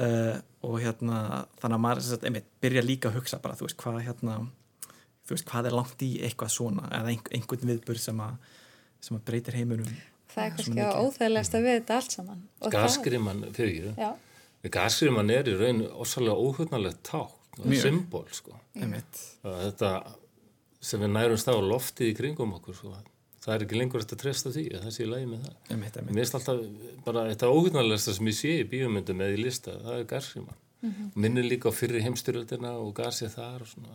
[0.00, 1.18] uh, og hérna
[1.60, 4.38] þannig að maður sagt, einmitt, byrja líka að hugsa bara, þú veist, hvað hérna
[5.24, 8.50] þú veist, hvað er langt í eitthvað svona eða einhvern viðbur sem að
[9.04, 9.94] sem að breytir heimunum
[10.34, 12.44] það er kannski á óþægilegast að við þetta allt saman.
[12.74, 13.88] Gaskriman fyrir
[14.64, 17.32] ég Gaskriman er í raun ósalega óhugnalegt ták,
[17.80, 18.56] symbol sko.
[18.74, 19.90] þetta
[20.84, 22.94] sem við nærumst á loftið í kringum okkur sko.
[23.44, 25.56] Það er ekki lengur eftir að treysta því að það sé í lagi með það.
[26.08, 26.60] Mér finnst alltaf
[27.04, 30.90] bara þetta óhugnarlegsta sem ég sé í bíomundum eða í lista, það er Garsíman mm
[30.90, 31.10] -hmm.
[31.14, 33.88] minnir líka á fyrri heimstyrjöldina og Garsið þar og svona.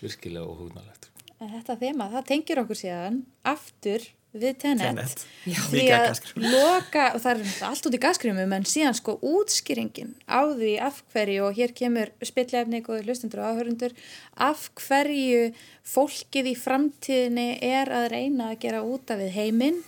[0.00, 1.10] Virkilega óhugnarlegt.
[1.40, 4.00] En þetta þema, það tengir okkur síðan aftur
[4.32, 5.24] við Tenet.
[5.44, 10.40] Því að loka, og það er allt út í gasgrímum, en síðan sko útskýringin á
[10.48, 13.94] því af hverju, og hér kemur spillefni, góði hlustundur og áhörundur,
[14.40, 15.52] af hverju
[15.92, 19.80] fólkið í framtíðinni er að reyna að gera út af við heiminn.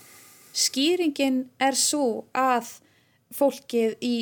[0.55, 2.77] Skýringin er svo að
[3.35, 4.15] fólkið í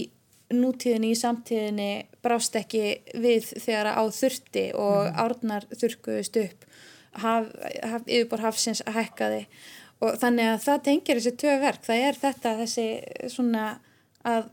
[0.53, 1.91] nútíðinni, í samtíðinni
[2.23, 6.67] brást ekki við þegar á þurfti og árnar þurrkuðust upp.
[7.13, 7.49] Haf,
[7.85, 9.43] haf, yfirbor hafsins hækkaði
[10.01, 12.87] og þannig að það tengir þessi tvö verk, það er þetta þessi
[13.31, 13.67] svona
[14.27, 14.49] að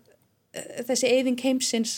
[0.55, 1.97] eh, þessi eyðing heimsins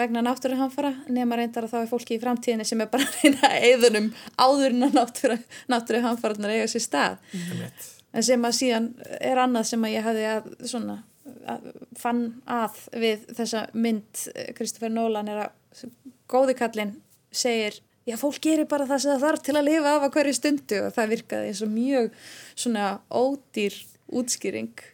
[0.00, 4.10] vegna náttúruhamfara nema reyndar að þá er fólki í framtíðinni sem er bara reyna eyðunum
[4.40, 5.38] áður en að náttúru,
[5.72, 7.88] náttúruhamfaranar eiga sér stað Einmitt.
[8.12, 8.90] en sem að síðan
[9.20, 10.98] er annað sem að ég hafði að svona
[11.46, 15.86] að, fann að við þessa mynd Kristoffer Nólan er að
[16.30, 16.96] góði kallinn
[17.32, 20.36] segir já fólk gerir bara það sem það þarf til að lifa af að hverju
[20.38, 22.10] stundu og það virkaði eins og mjög
[22.54, 23.78] svona ódýr
[24.12, 24.86] útskýring.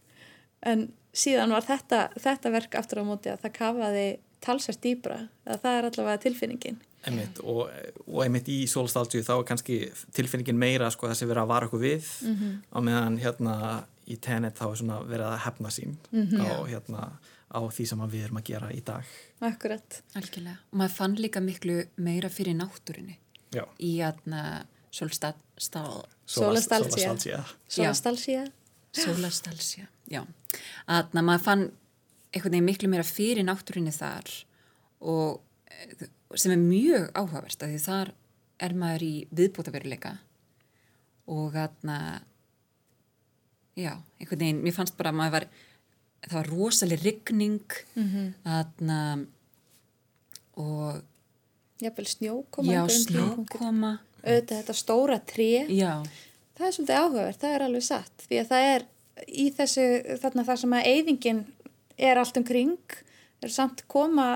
[0.69, 4.09] En síðan var þetta, þetta verk aftur á móti að það kafaði
[4.45, 6.79] talsvært dýbra að það er allavega tilfinningin.
[7.09, 7.71] Einmitt, og,
[8.11, 9.77] og einmitt í solstalgju þá er kannski
[10.15, 12.11] tilfinningin meira sko þessi verið að vara okkur við.
[12.75, 13.55] Á meðan hérna
[14.09, 17.09] í Tenet þá er svona verið að hefna sín á, hérna,
[17.49, 20.59] á því sem við erum að gera í dag Akkurat Algjörlega.
[20.73, 23.19] Og maður fann líka miklu meira fyrir náttúrunni
[23.55, 27.15] Já, í aðna solstall, Solastalgia.
[27.17, 27.45] Solastalgia.
[27.69, 28.47] Solastalsía
[28.99, 30.23] Sólastalsja, já.
[30.89, 31.65] Að maður fann
[32.33, 34.31] einhvern veginn miklu meira fyrir náttúrinni þar
[35.01, 38.13] og eh, sem er mjög áhugavert af því þar
[38.65, 40.15] er maður í viðbútaveruleika
[41.29, 41.99] og aðna
[43.79, 45.49] já, einhvern veginn, mér fannst bara að maður var
[46.27, 47.79] það var rosaleg rigning
[48.45, 49.01] aðna
[50.59, 51.05] og
[51.79, 53.93] Jafnvel snjókoma já, snjókoma.
[54.25, 55.63] Auðvitað þetta stóra tré.
[55.71, 56.03] Já,
[56.59, 58.87] það er svolítið áhugavert, það er alveg satt því að það er
[59.29, 59.85] í þessu
[60.23, 61.43] þarna þar sem að eyðingin
[62.09, 62.99] er allt um kring
[63.43, 64.29] er samt koma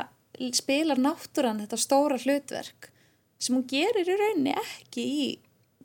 [0.54, 2.90] spilar náttúran þetta stóra hlutverk
[3.42, 5.26] sem hún gerir í rauninni ekki í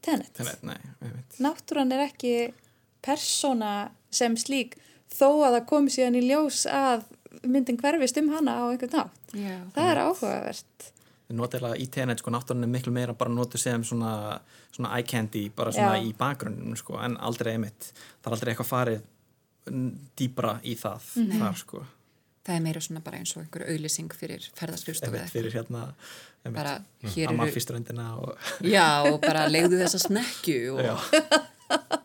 [0.07, 1.39] einmitt.
[1.43, 2.33] Náttúran er ekki
[3.03, 4.77] persóna sem slík
[5.13, 7.04] þó að það komi síðan í ljós að
[7.48, 9.34] myndin hverfist um hana á einhvern nátt.
[9.38, 9.58] já.
[9.76, 10.88] Það er áhugavert.
[11.28, 14.39] Notilega í Tenet sko náttúrulega miklu meira bara notu sem svona,
[14.72, 16.06] svona eye candy bara svona Já.
[16.08, 17.89] í bakgrunnum sko en aldrei einmitt,
[18.24, 19.02] það er aldrei eitthvað farið
[19.74, 21.10] mm, dýbra í það
[21.41, 21.82] þar sko,
[22.48, 25.84] það er meira svona bara eins og einhver auðlýsing fyrir ferðarskristofu einmitt fyrir hérna
[26.56, 30.96] bara hér eru Amalfiströndina og Já, og bara legðu þessa snekju og Já.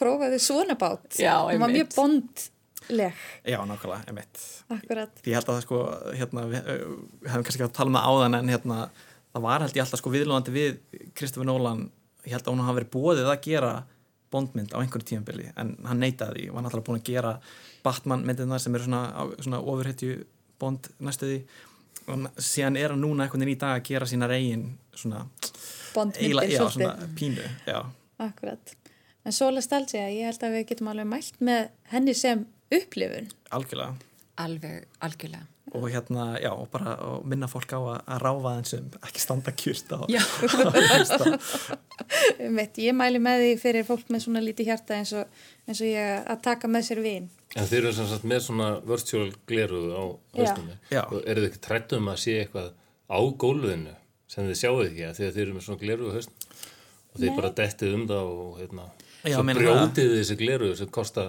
[0.00, 1.06] Prófaði svona bát.
[1.20, 3.14] Já, Hún var mjög bondleg.
[3.46, 4.40] Já, nákvæmlega, einmitt
[4.72, 5.12] Akkurat.
[5.22, 5.80] Því ég held að það sko,
[6.16, 8.78] hérna, við við hefum kannski að tala með áðan en hérna,
[9.34, 10.78] það var held ég alltaf sko viðlóðandi við
[11.14, 11.84] Kristoffer Nólan,
[12.26, 13.72] ég held að hún hafi verið bóðið að gera
[14.30, 17.32] bondmynd á einhverju tímabili en hann neitaði því, var náttúrulega búin að gera
[17.82, 20.18] Batman myndirna sem eru svona, á- svona ofurhetju
[20.60, 21.40] bond næstuði
[22.10, 25.24] og síðan er hann núna einhvern veginn í dag að gera sína reygin svona,
[25.94, 27.80] Bondmyndir eiginlega, já, svona pínu, já,
[28.22, 28.74] Akkurat.
[29.24, 33.28] En Sola Stalsja, ég held að við getum alveg mælt með henni sem upplifun.
[33.50, 33.94] algjörlega
[34.40, 38.64] alveg, algjörlega og hérna, já, og bara og minna fólk á að, að ráfa þeim
[38.66, 40.22] sem ekki standa kjurt á, Já.
[41.14, 41.22] á.
[42.50, 45.30] Mitt, ég mæli með því fyrir fólk með svona lítið hjarta eins og,
[45.68, 47.28] eins og ég að taka með sér vin.
[47.54, 50.04] En þeir eru sem sagt með svona virtual gleruðu á
[50.40, 50.76] höstunni.
[51.04, 52.72] Og eru þið ekki trættum að sé eitthvað
[53.06, 53.94] á gólfinu
[54.30, 56.50] sem þið sjáu ekki að því að þeir eru með svona gleruðu höstun
[57.10, 58.90] og þeir bara dettið um það og hérna,
[59.24, 61.26] svo brjótið þessi gleruðu sem kosta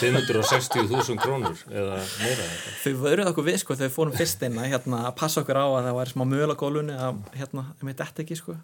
[0.00, 2.48] 560.000 krónur eða meira.
[2.82, 5.60] Þau vöruð okkur við sko þegar við fórum fyrst inn að hérna, að passa okkur
[5.62, 8.56] á að það væri smá möl á gólunni að hérna, ég meit þetta ekki sko.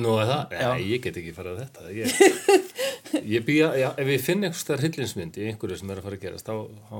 [0.00, 0.84] Nú er það, ja, Já.
[0.86, 1.80] ég get ekki farið að þetta.
[1.98, 6.06] Ég, ég býja, já, ef ég finn einhvers þar hillinsmynd í einhverju sem er að
[6.06, 6.54] fara að gerast þá,
[6.86, 6.96] þá,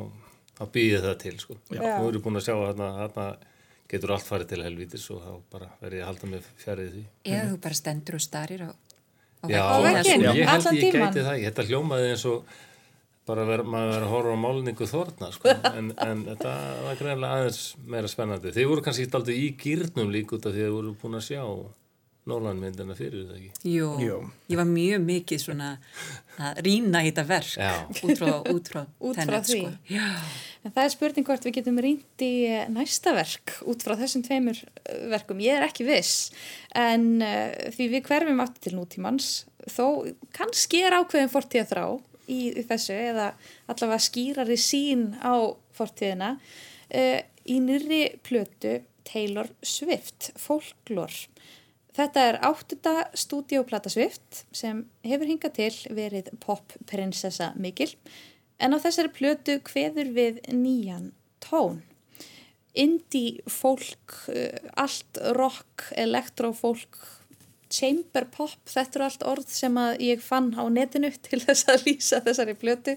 [0.59, 1.57] þá býja það til sko.
[1.71, 1.81] Já.
[2.01, 3.29] Nú erum búin að sjá að þarna, þarna
[3.95, 7.05] getur allt farið til helvítis og þá bara verð ég að halda mig fjarið því.
[7.31, 8.71] Eða þú bara stendur og starir á
[9.49, 10.03] Já, svona.
[10.05, 12.57] ég held allan ég gæti það, ég held að hljómaði eins og
[13.31, 15.55] bara ver, maður verið að horfa á málningu þorna sko.
[15.79, 18.55] en, en þetta var greinlega aðeins meira spennandi.
[18.57, 21.27] Þið voru kannski aldrei í gýrnum líka út af því að þið voru búin að
[21.29, 21.45] sjá
[22.31, 24.19] Nólanmyndina fyrir það ekki Jú, Jú.
[24.53, 25.71] ég var mjög mikið svona
[26.41, 29.61] að rýna í þetta verk út frá, út frá, Út frá því.
[29.67, 29.75] sko.
[29.93, 30.07] Já,
[30.61, 34.21] En það er spurning hvort við getum rýnt í eh, næsta verk út frá þessum
[34.27, 35.39] tveimur eh, verkum.
[35.41, 36.27] Ég er ekki viss,
[36.77, 39.31] en uh, því við hverfum aftur til nútímans,
[39.73, 39.87] þó
[40.37, 41.85] kannski er ákveðin fortíða þrá
[42.29, 43.31] í, í þessu eða
[43.73, 45.33] allavega skýrari sín á
[45.81, 47.19] fortíðina uh,
[47.49, 51.25] í nýri plötu Taylor Swift, Folklore.
[51.97, 57.91] Þetta er áttuta stúdíóplata Swift sem hefur hingað til verið popprinsessa Mikil
[58.63, 61.11] en á þessari plötu kveður við nýjan
[61.43, 61.81] tón.
[62.79, 67.01] Indie fólk, uh, allt rock, elektrofólk,
[67.71, 72.23] chamber pop, þetta eru allt orð sem ég fann á netinu til þess að lýsa
[72.27, 72.97] þessari plötu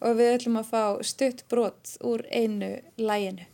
[0.00, 3.48] og við ætlum að fá stutt brot úr einu læginu.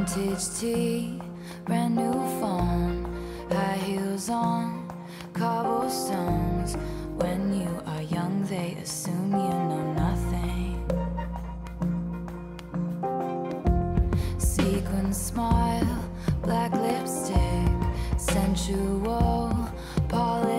[0.00, 1.20] Vintage tea,
[1.66, 3.04] brand new phone,
[3.50, 4.90] high heels on,
[5.34, 6.74] cobblestones.
[7.16, 10.88] When you are young, they assume you know nothing.
[14.38, 16.08] Sequin smile,
[16.40, 17.68] black lipstick,
[18.16, 19.54] sensual
[20.08, 20.49] politics.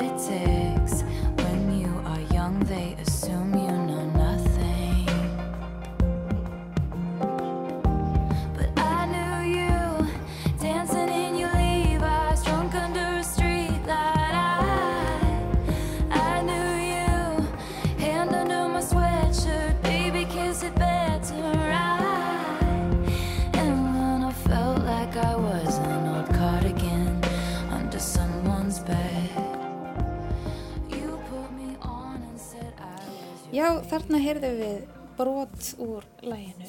[33.71, 34.79] Já, þarna heyrðum við
[35.15, 36.65] brot úr læginu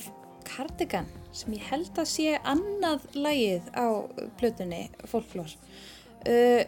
[0.46, 4.06] Cardigan sem ég held að sé annað lægið á
[4.38, 5.50] plötunni Folklór.
[6.22, 6.62] Uh,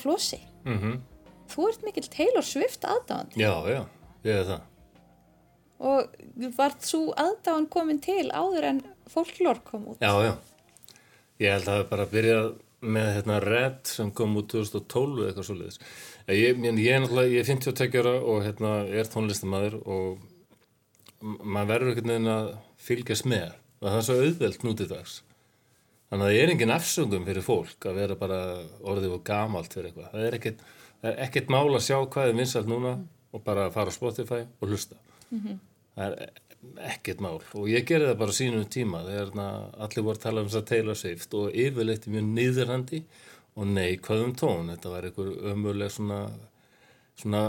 [0.00, 0.96] Flossi, Mm
[1.52, 3.82] þú ert mikill Taylor Swift aðdáðan Já, já,
[4.24, 4.64] ég er það.
[5.90, 10.00] og vart svo aðdáðan komin til áður en Folklór kom út?
[10.00, 10.32] Já, já.
[11.40, 12.50] Ég held að það hef bara byrjað
[12.80, 15.78] með hérna Red sem kom út 2012 eða eitthvað svo leiðis.
[16.28, 20.26] Ég, ég, ég er náttúrulega, ég er 52 ára og hérna er tónlistamæður og
[21.42, 22.50] maður verður einhvern veginn að
[22.88, 23.48] fylgjast með
[23.80, 25.20] og það er svo auðvelt nú til dags.
[26.08, 28.40] Þannig að það er engin afsöngum fyrir fólk að vera bara
[28.80, 30.12] orðið og gamalt fyrir eitthvað.
[30.14, 30.62] Það er ekkert,
[31.04, 32.94] er ekkert mál að sjá hvað er vinsalt núna
[33.34, 34.96] og bara fara á Spotify og hlusta.
[35.98, 36.30] Það er
[36.88, 37.38] ekkert mál.
[37.54, 40.68] Og ég gerði það bara sínum tíma þegar allir voru að tala um þess að
[40.72, 43.02] Taylor Swift og yfirleitt mjög niðurhandi
[43.58, 44.70] og neikvæðum tón.
[44.74, 46.20] Þetta var einhver ömuleg svona,
[47.18, 47.42] svona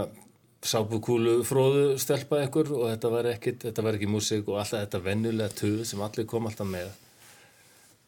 [0.60, 5.02] sápukúlu fróðu stelpa einhver og þetta var, ekkit, þetta var ekki músík og alltaf þetta
[5.04, 6.92] venjulega töð sem allir kom alltaf með.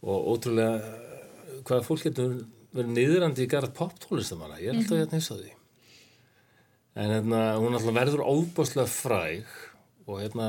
[0.02, 2.36] Og ótrúlega eh, hvað fólk getur
[2.72, 5.52] verið niðurandi í garð poptólistamanna, ég er alltaf hérna eins að því.
[7.02, 9.52] En hérna hún alltaf verður óbáslega fræg
[10.06, 10.48] og hérna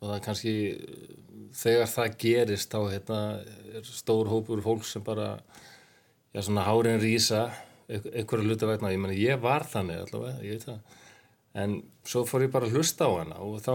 [0.00, 0.54] og það er kannski
[1.60, 3.20] þegar það gerist þá hérna
[3.76, 5.34] er stór hópur fólk sem bara
[6.34, 7.48] já svona hárin rýsa
[7.90, 10.98] einhverju hluta vegna, ég meni ég var þannig allavega, ég veit það.
[11.58, 11.72] En
[12.06, 13.74] svo fór ég bara að hlusta á hana og þá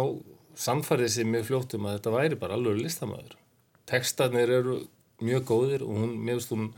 [0.65, 3.35] samfærið sér mjög fljóttum að þetta væri bara alveg listamæður
[3.89, 4.77] tekstarnir eru
[5.23, 6.69] mjög góðir og hún, mér finnst hún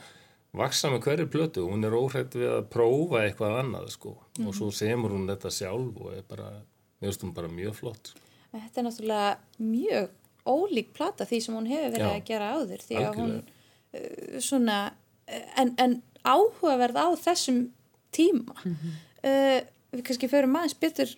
[0.57, 4.15] vaksa með hverju plötu, hún er óhrætt við að prófa eitthvað annað sko.
[4.41, 6.49] Og svo semur hún þetta sjálf og er bara
[6.97, 8.15] mér finnst hún bara mjög flott
[8.53, 10.09] Þetta er náttúrulega mjög
[10.47, 14.37] ólík plata því sem hún hefur verið Já, að gera áður því að hún uh,
[14.43, 14.77] svona
[15.59, 17.63] en, en áhugaverð á þessum
[18.15, 18.55] tíma.
[19.23, 19.59] Uh,
[19.93, 21.13] við kannski förum aðeins betur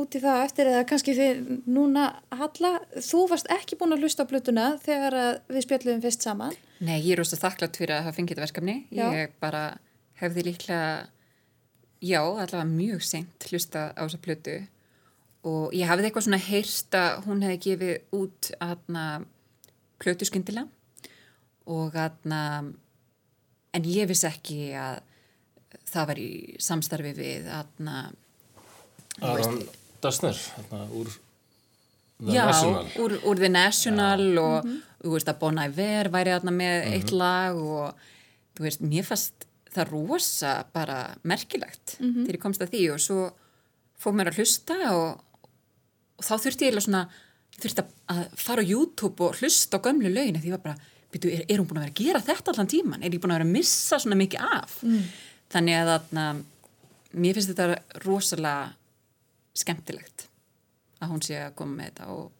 [0.00, 2.06] út í það eftir eða kannski þið núna
[2.40, 2.72] Halla,
[3.04, 6.56] þú varst ekki búin að hlusta á plötuna þegar að við spjöldum fyrst saman.
[6.80, 8.76] Nei, ég er rosa þakklátt fyrir að hafa fengið þetta verkefni.
[8.94, 9.06] Já.
[9.18, 9.64] Ég bara
[10.20, 10.92] hefði líklega,
[12.00, 14.56] já, allavega mjög seint hlusta á þessa plötu
[15.46, 19.04] og ég hafði eitthvað svona heyrst að hún hefði gefið út aðna
[20.00, 20.68] plötu skyndilega
[21.70, 22.40] og aðna,
[23.76, 25.00] en ég vissi ekki að
[25.90, 26.30] það var í
[26.62, 28.04] samstarfi við aðna,
[29.20, 29.60] Aron
[30.00, 31.10] Dassner hérna, úr
[32.20, 32.86] The Já, National.
[33.00, 34.66] úr, úr The National og
[35.00, 38.02] þú veist að Bon Iver væri þarna með eitt lag og
[38.56, 42.82] þú veist, mér fannst það rosa bara merkilegt þegar ég komst að því.
[42.94, 43.28] Og svo
[44.00, 45.22] fór mér að hlusta og,
[46.20, 47.02] og þá þurfti ég eiginlega svona
[47.60, 50.76] þurfti að- fara á YouTube og hlusta á gömlu lögin því ég var bara,
[51.12, 53.02] byrju, er, er hún búin að vera að gera þetta allan tíman?
[53.02, 54.76] Er ég búin að vera að missa svona mikið af?
[55.50, 56.26] Þannig að þarna,
[57.24, 58.68] mér finnst þetta rosalega
[59.60, 60.28] skemmtilegt
[61.00, 62.30] að hún sé að koma með þetta og,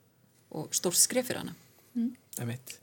[0.60, 1.54] og stórt skref fyrir hana.
[2.40, 2.76] Einmitt.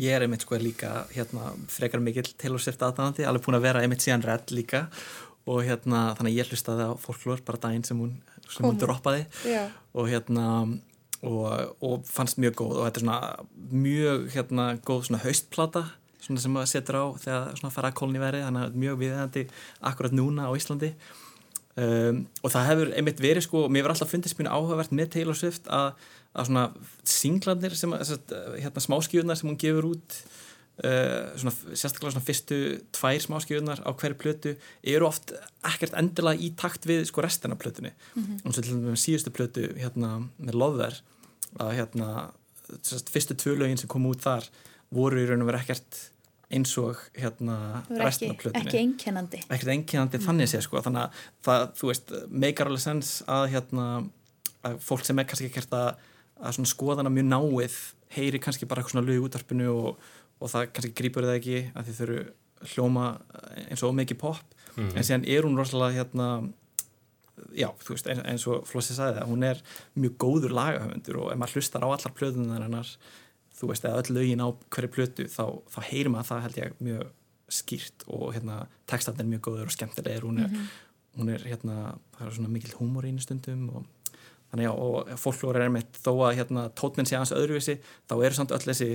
[0.00, 3.82] Ég er einmitt sko líka hérna, frekar mikill Taylor Swift aðdæðandi, alveg búin að vera
[3.84, 4.86] einmitt síðan Red líka
[5.46, 8.14] og hérna þannig að ég hlustaði á folklór bara daginn sem hún,
[8.48, 9.26] sem hún droppaði.
[9.94, 10.46] Og hérna
[11.24, 12.78] og, og fannst mjög góð.
[12.78, 13.20] Og þetta er svona
[13.84, 15.84] mjög hérna góð svona haustplata
[16.24, 18.46] svona sem maður setur á þegar svona fara að kólni verið.
[18.46, 19.46] Þannig að mjög viðhandi
[19.90, 20.94] akkurat núna á Íslandi.
[21.74, 25.34] Um, og það hefur einmitt verið sko, mér hefur alltaf fundist mjög áhugavert með Taylor
[25.34, 26.62] Swift að, að svona
[27.10, 28.12] singlarnir sem að,
[28.62, 30.18] hérna smáskjöðunar sem hún gefur út
[30.82, 32.60] uh, svona, sérstaklega svona fyrstu
[32.96, 35.34] tvær smáskjöðunar á hverju plötu eru oft
[35.66, 37.94] ekkert endilega í takt við sko restina plötunni.
[38.42, 41.00] Og svo til dæmis með síðustu plötu hérna með Lover
[41.60, 42.08] að hérna
[42.80, 44.48] sérst, fyrstu tvö lögin sem kom út þar
[44.94, 46.00] voru í raun og verið ekkert
[46.54, 47.56] eins og hérna
[47.98, 48.68] restina plötunni.
[48.68, 49.40] ekki einkennandi.
[49.48, 53.86] ekkert einkennandi þannig sé sko þannig að það, þú veist, meikar alveg sens að hérna,
[54.66, 56.04] að fólk sem er kannski ekkert að,
[56.40, 57.78] að svona skoðana mjög náið
[58.14, 60.10] heyri kannski bara eitthvað svona lög í útvarpinu og,
[60.40, 63.06] og það kannski grípur það ekki að þið þurfu hljóma
[63.68, 64.54] eins og mikið pop.
[64.74, 66.28] En síðan er hún rosalega hérna
[67.54, 69.60] já, þú veist, eins, eins og Flossi sagði það hún er
[69.98, 72.90] mjög góður lagahöfundur og ef maður hlustar á allar plöðunar hennar
[73.54, 76.76] þú veist, eða öll lögin á hverju plötu þá, þá heyrir maður það held ég
[76.88, 77.12] mjög
[77.54, 78.60] skýrt og hérna
[78.90, 80.24] textatinn er mjög góður og skemmtilegir.
[80.26, 80.54] Hún er,
[81.18, 83.84] hún er hérna, það er svona mikil húmor í einu stundum og
[84.50, 87.76] þannig já, og fólklóra er einmitt þó að hérna tótminn sé aðeins öðruvísi,
[88.10, 88.90] þá eru samt öll þessi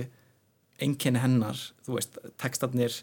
[0.80, 2.94] einkenni hennar, þú veist textatnir,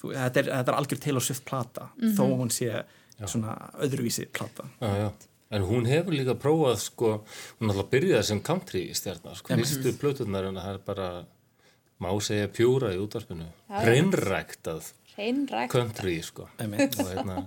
[0.00, 2.84] þú, þetta, er, þetta er algjör til og svift plata, þó hún sé
[3.26, 5.10] svona öðruvísi plata Já, já.
[5.50, 7.08] En hún hefur líka prófað, sko,
[7.58, 11.08] hún alltaf byrjaði sem country stjarnar, sko, fyrstu plötunar en það er bara,
[12.00, 13.80] má segja pjúra í útvarpinu, Já, já.
[15.16, 15.72] Hreinrækt.
[15.72, 16.46] country, sko.
[17.02, 17.40] Og hérna,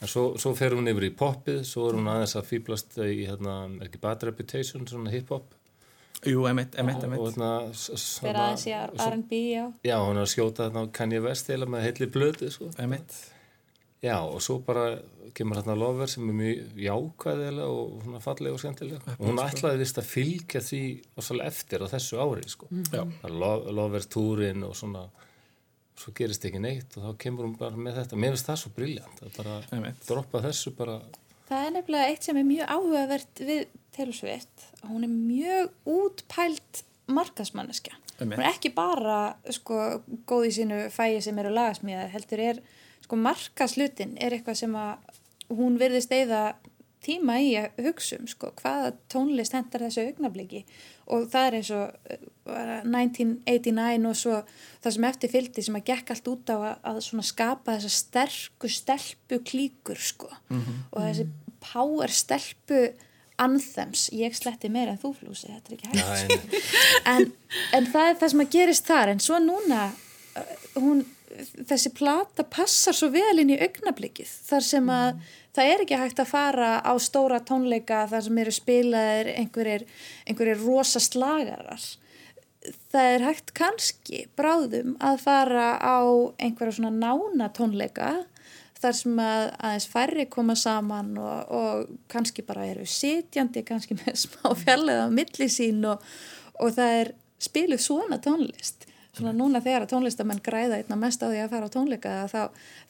[0.00, 3.24] en svo, svo fer hún yfir í poppið, svo er hún aðeins að fýblast í,
[3.26, 5.48] hérna, er ekki Bad Reputation, svona hip-hop.
[6.26, 9.64] Jú, emitt, emitt, emitt hérna, Fyrir aðeins í R&B, já.
[9.86, 12.70] Já, hún er að skjóta þarna á Kanye West eða með heilli blötu, sko.
[12.82, 13.14] Emitt,
[13.98, 15.00] Já, og svo bara
[15.34, 19.14] kemur hérna Lover sem er mjög jákvæðilega og svona fallega og skemmtilega.
[19.18, 20.82] Og hún ætlaði vist að fylgja því
[21.18, 22.68] og svolítið eftir á þessu ári, sko.
[22.94, 23.02] já,
[23.34, 25.02] Lo Lover túrin og svona,
[25.98, 28.20] svo gerist ekki neitt og þá kemur hún bara með þetta.
[28.22, 30.06] Mér finnst það svo briljant að bara Einmitt.
[30.06, 31.00] droppa þessu bara,
[31.48, 33.62] Það er nefnilega eitt sem er mjög áhugavert við
[33.96, 34.66] Taylor Swift.
[34.84, 37.96] Hún er mjög útpælt markasmanneskja.
[38.18, 38.36] Einmitt.
[38.36, 39.20] Hún er ekki bara
[39.54, 42.60] sko, góð í sínu fæi sem eru lagasmíðar, heldur er
[43.04, 45.14] sko markaslutin er eitthvað sem að
[45.56, 46.42] hún virðist eigða
[47.04, 50.64] tíma í að hugsa um sko, hvaða tónlist hendar þessu augnabliki
[51.08, 54.38] og það er eins og uh, bara 1989 og svo
[54.84, 59.42] það sem eftir fylgdi sem að gekk allt út á að, skapa þessa sterku stelpu
[59.44, 60.30] klíkur sko.
[60.48, 61.28] Og þessi
[61.64, 62.86] power stelpu
[63.38, 66.64] anthems, ég sletti meira en þú flúsi, þetta er ekki hægt.
[67.12, 67.28] En,
[67.76, 69.12] en það er það sem að gerist þar.
[69.12, 71.04] En svo núna uh, hún,
[71.68, 75.20] þessi plata passar svo vel inn í augnablikið þar sem að
[75.56, 79.86] það er ekki hægt að fara á stóra tónleika þar sem eru spilaðir einhverjir,
[80.28, 81.84] einhverjir rosa slagarar.
[82.92, 85.98] Það er hægt kannski bráðum að fara á
[86.40, 88.16] einhverja svona nána tónleika
[88.78, 94.20] þar sem að aðeins færri koma saman og, og kannski bara eru sitjandi, kannski með
[94.24, 96.04] smá fjallega á milli sín og,
[96.62, 98.87] og það er spiluð svona tónlist
[99.18, 102.40] svona núna þegar að tónlistamenn græða einna mest á því að fara á tónleika þá,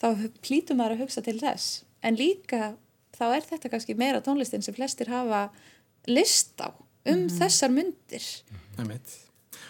[0.01, 0.07] þá
[0.45, 1.83] plítum maður að hugsa til þess.
[2.05, 2.75] En líka
[3.19, 5.49] þá er þetta kannski meira tónlistin sem flestir hafa
[6.09, 6.71] list á
[7.09, 8.25] um þessar myndir
[8.81, 9.15] emitt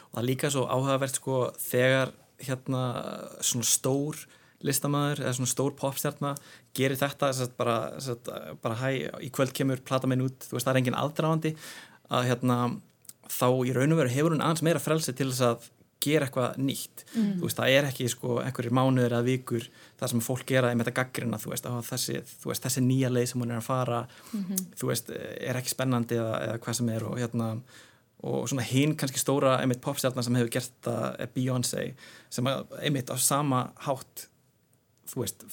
[0.08, 2.82] og það er líka svo áhugavert sko þegar hérna
[3.44, 4.18] svona stór
[4.64, 6.40] listamaður eða svona stór popstjarnar
[6.74, 8.30] gerir þetta að bara, að
[8.62, 8.88] bara hæ,
[9.22, 11.54] í kvöld kemur plata minn út, þú veist það er engin aðdrafandi
[12.08, 12.58] að hérna
[13.28, 15.68] þá í raun og veru hefur hún aðeins meira frelsi til þess að
[16.04, 17.04] gera eitthvað nýtt.
[17.14, 19.66] Þú veist það er ekki sko einhverjir mánuður eða vikur
[19.98, 23.28] það sem fólk gera með þetta gaggrina þú veist, þessi, þú veist þessi nýja leið
[23.32, 24.00] sem hún er að fara.
[24.78, 27.50] Þú veist er ekki spennandi eða, eða hvað sem er og hérna
[28.26, 31.84] og svona hinn kannski stóra einmitt popstjarnar sem hefur gert það er Beyoncé
[32.34, 32.48] sem
[32.82, 34.24] einmitt á sama hátt
[35.06, 35.44] þú veist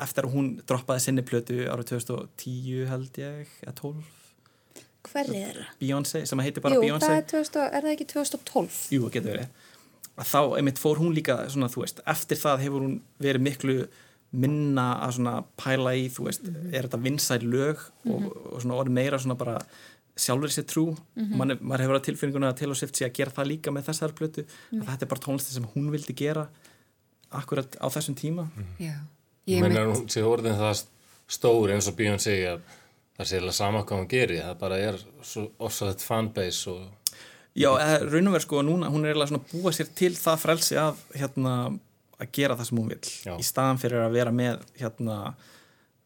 [0.00, 4.23] eftir að hún droppaði sinni plötu árið 2010 held ég eða 12
[5.10, 5.70] hverri er það?
[5.82, 7.12] Beyoncé sem heitir bara Jú, það Beyoncé.
[7.18, 8.80] er, 2000, er það ekki 2012?
[8.96, 9.48] Jú, getur verið.
[10.14, 13.78] Að þá einmitt fór hún líka svona þú veist eftir það hefur hún verið miklu
[14.34, 18.96] minna að svona pæla í þú veist, er þetta vinsæl lög og, og svona orðið
[18.98, 19.56] meira svona bara
[20.18, 20.84] sjálfur sér trú?
[21.18, 23.88] Mm Man, maður hefur að tilfinninguna að Taylor Swift sé að gera það líka með
[23.90, 26.48] þessar plötu að þetta er bara tónlisti sem hún vildi gera
[27.34, 28.44] akkurat á þessum tíma.
[28.78, 28.94] Já,
[29.50, 30.84] ég meina mynd, hún sé orðin það
[31.34, 32.60] stór eins og Beyoncé að
[33.18, 36.84] það sé alveg sama hvað hún gerir, það bara er svo orsaðið fanbase og
[37.54, 40.40] Já, raun og verið sko núna, hún er eiginlega svona að búa sér til það
[40.42, 41.52] frelsi að hérna
[42.18, 43.34] að gera það sem hún vil Já.
[43.38, 45.18] í staðan fyrir að vera með hérna,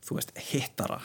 [0.05, 0.99] þú veist, hittara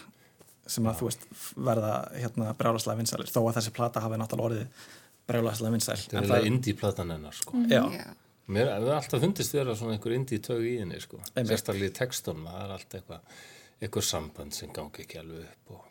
[0.68, 1.24] sem að þú veist
[1.70, 4.92] verða hérna brjálaslega vinsælir þó að þessi plata hafi náttúrulega orðið
[5.32, 7.64] brjálaslega vinsæl þetta er eiginlega indie-platan hennar sko.
[7.72, 8.06] já, já,
[8.52, 11.22] Mér hefur alltaf fundist vera svona einhver indie tög í henni sko.
[11.32, 13.38] Sérstaklega í textunum, það er allt eitthvað
[13.84, 15.86] eitthvað samband sem gangi ekki alveg upp og.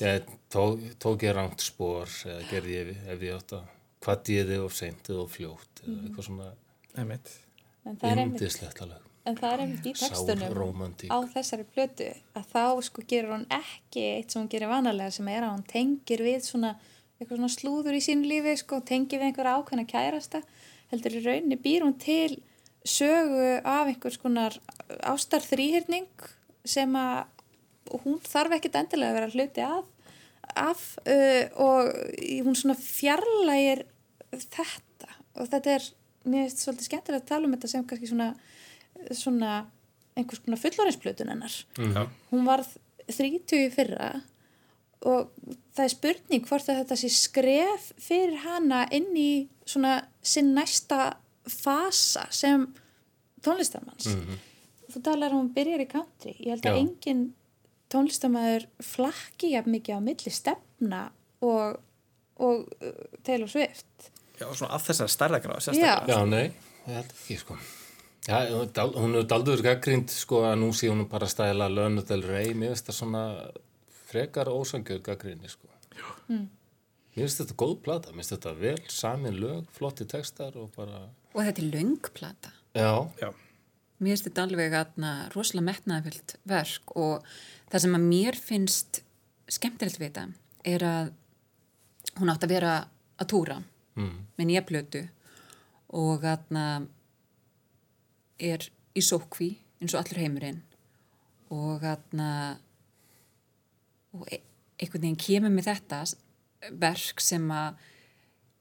[0.00, 3.70] Ég tók, tók ég rangt spór eða gerði ég ef ég átt að
[4.02, 6.50] hvað ég þið of seint eða of fljótt eða eitthvað svona
[8.12, 9.10] er yndislegt alveg.
[9.24, 12.08] en það er einmitt í textunum á þessari plötu
[12.38, 15.68] að þá sko gerur hún ekki eitt sem hún gerir vanalega sem er að hún
[15.70, 16.76] tengir við svona
[17.22, 20.42] eitthvað svona slúður í sínu lífi sko, tengir við einhverja ákveðna kærasta.
[20.92, 22.40] Heldur í rauninni býr hún til
[22.82, 24.58] sögu af einhvers konar
[25.06, 26.26] ástar þrýhyrning
[26.66, 27.22] sem að
[28.04, 29.82] hún þarf ekkit endilega að vera hluti að
[30.58, 31.92] af uh, og
[32.44, 33.84] hún svona fjarlægir
[34.32, 35.12] þetta.
[35.38, 35.86] Og þetta er
[36.28, 38.32] mér finnst svolítið skemmtilegt að tala um þetta sem kannski svona
[39.16, 39.52] svona
[40.16, 41.54] einhvers konar fullorinsplötun hennar.
[41.76, 42.04] Já.
[42.30, 42.76] hún varð
[43.08, 44.10] 30 í fyrra
[45.08, 45.32] og
[45.74, 51.16] það er spurning hvort að þetta sé skref fyrir hana inn í svona sinn næsta
[51.50, 52.68] fasa sem
[53.42, 54.12] tónlistarmanns.
[54.92, 56.36] Þú talar um hún byrjar í country.
[56.38, 56.82] Ég held að Já.
[57.92, 61.02] Engin tónlistarmæður flakki jafn mikið á milli stefna
[61.42, 61.78] og,
[62.40, 65.64] og uh, Taylor Swift Já, svona af þessari stærðagráð, Já.
[65.68, 66.16] sérstaklega.
[66.16, 66.46] Já, nei,
[66.88, 67.56] ég held ekki, sko.
[68.26, 68.38] Já,
[68.96, 72.72] hún er daldur gaggrind, sko, að nú sé hún bara stæla Lana Del Rey, mér
[72.72, 73.22] finnst það svona
[74.08, 75.68] frekar ósangjör gaggrinni, sko.
[76.32, 76.48] Mm.
[77.12, 81.04] Mér finnst þetta góð plata, mér finnst þetta vel samin lög, flotti textar og bara,
[81.34, 82.52] Og þetta er löngplata.
[82.74, 83.30] já, Já.
[84.02, 87.26] Mér finnst þetta alveg aðna rosalega metnaðvilt verk og
[87.70, 89.02] það sem að mér finnst
[89.52, 90.24] skemmtilegt við þetta
[90.72, 91.12] er að
[92.18, 92.72] hún átt að vera
[93.22, 93.60] að túra
[93.94, 94.16] mm.
[94.38, 95.02] með nýja plötu
[95.92, 96.66] og aðna
[98.42, 100.62] er í sókví eins og allur heimurinn
[101.52, 102.30] og aðna
[104.16, 104.40] og e
[104.82, 106.02] einhvern veginn kemur með þetta
[106.82, 107.78] verk sem að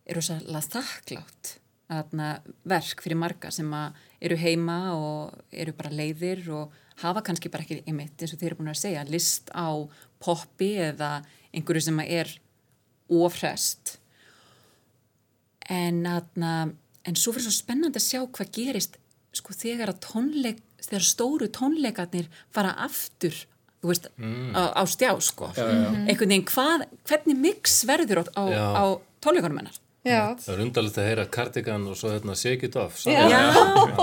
[0.05, 1.55] er rosalega þakklátt
[1.91, 3.71] verk fyrir marga sem
[4.21, 8.51] eru heima og eru bara leiðir og hafa kannski bara ekki einmitt eins og þeir
[8.51, 9.69] eru búin að segja list á
[10.21, 11.19] poppi eða
[11.51, 12.31] einhverju sem er
[13.11, 13.97] ofrest
[15.69, 18.99] en en svo fyrir svo spennandi að sjá hvað gerist
[19.35, 23.35] sko þegar að tónleik þegar stóru tónleikarnir fara aftur
[23.81, 24.09] veist,
[24.53, 25.49] á, á stjá sko.
[25.57, 28.83] Einhvern veginn, hvað, hvernig mix verður á, á
[29.23, 33.03] tónleikunum hennar Já, það er undarlegt að heyra Cardigan og svo hérna Shake It Off.
[33.05, 33.21] Já.
[33.29, 33.93] saman.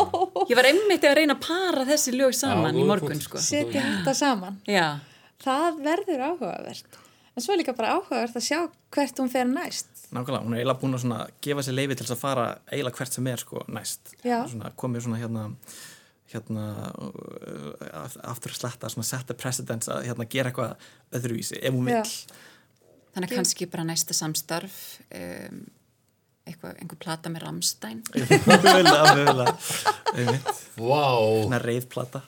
[0.46, 3.82] ég var einmitt að reyna að para þessi lög saman Já, í morgun sko setja
[3.82, 4.86] þetta saman já,
[5.42, 7.00] það verður áhugavert
[7.34, 8.60] en svo er líka bara áhugavert að sjá
[8.94, 12.06] hvert hún fer næst Nákvæmlega, hún er eiginlega búin að svona gefa sér leifi til
[12.06, 14.12] þess að fara eiginlega hvert sem er sko næst.
[14.24, 14.38] Já.
[14.48, 15.42] Svona komið svona hérna
[16.32, 16.64] hérna
[16.96, 21.88] uh, aftur að sletta, svona set the precedence að hérna gera eitthvað öðruvísi ef hún
[21.88, 22.00] Já.
[22.02, 22.40] vill.
[23.16, 24.78] þannig kannski bara næsta samstarf
[25.08, 25.62] um,
[26.48, 28.02] eitthvað, einhver plata með Ramstein
[28.48, 29.54] Mögulega, mögulega.
[30.78, 31.04] Vá,
[31.44, 32.22] Svona reyðplata.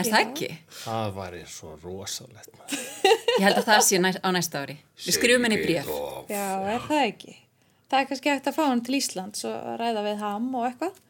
[0.00, 0.48] er það ekki?
[0.80, 2.50] það væri svo rosalegt.
[2.56, 2.88] maður.
[3.36, 6.26] Ég held að það sé næ, á næsta ári við skrifum henni Off.
[6.32, 7.36] Já, er það ekki?
[7.90, 10.66] Það er kannski hægt að fá hann til Íslands og að ræða við ham og
[10.68, 11.00] eitthvað.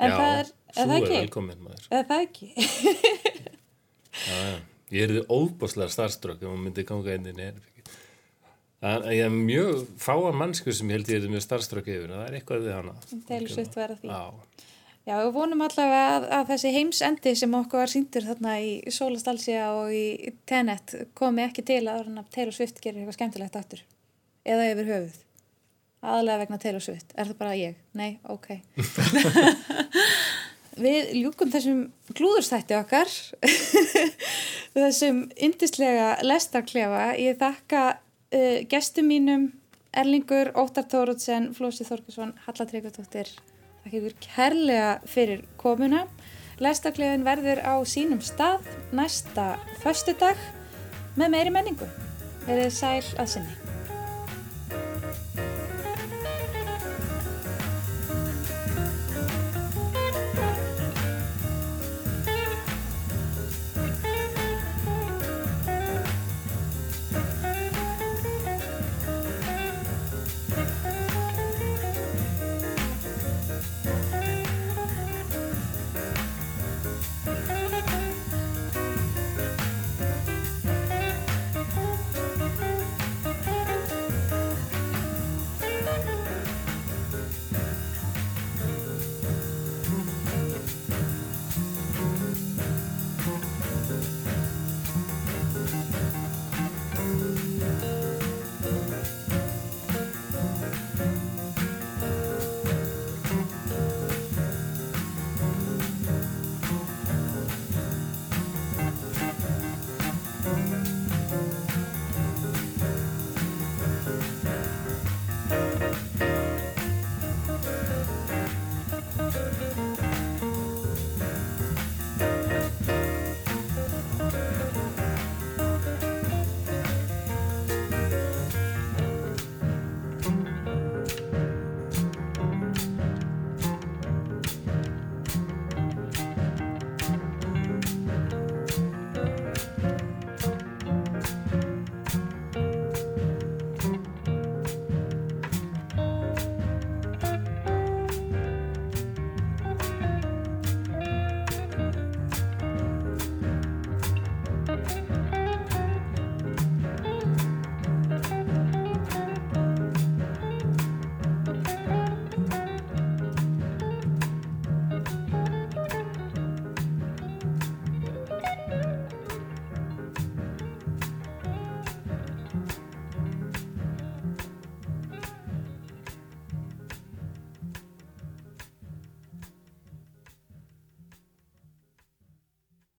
[0.00, 1.18] En Já, það er, er það er ekki?
[1.20, 1.84] velkomin maður.
[1.94, 2.48] Er það ekki?
[4.26, 4.56] Já, já.
[4.90, 7.79] Ég er þið óbúslega starfströkk ef hún myndi ganga inn í nærbyggin.
[8.80, 12.12] Ég er mjög fáan mannsku sem ég held ég er mjög starfströkk yfir.
[12.14, 12.94] Það er eitthvað við hana.
[13.52, 14.08] Swift verða því.
[14.08, 14.22] Já,
[15.08, 19.70] Já, við vonum allavega að, að þessi heimsendi sem okkur var síndur þarna í Sólastalsja
[19.78, 23.80] og í Tenet komi ekki til að að Taylor Swift gerir eitthvað skemmtilegt aftur.
[24.44, 25.16] Eða yfir höfuð.
[26.00, 27.16] Aðalega vegna Taylor Swift.
[27.16, 27.80] Er það bara ég?
[27.96, 28.52] Nei, ok.
[30.84, 31.80] Við ljúkum þessum
[32.16, 33.10] glúðurstætti okkar,
[34.76, 37.10] þessum yndislega lestarklefa.
[37.20, 37.82] Ég þakka
[38.34, 39.50] uh, gestum mínum
[39.90, 43.32] Erlingur, Óttar Tóruðsen, Flósi Þorkesson, Halla Tryggvardóttir.
[43.82, 46.04] Þakka ykkur kærlega fyrir komuna.
[46.60, 50.38] Lestarklefin verður á sínum stað næsta föstudag
[51.16, 51.90] með meiri menningu.
[52.46, 53.69] Verið sæl að sinni.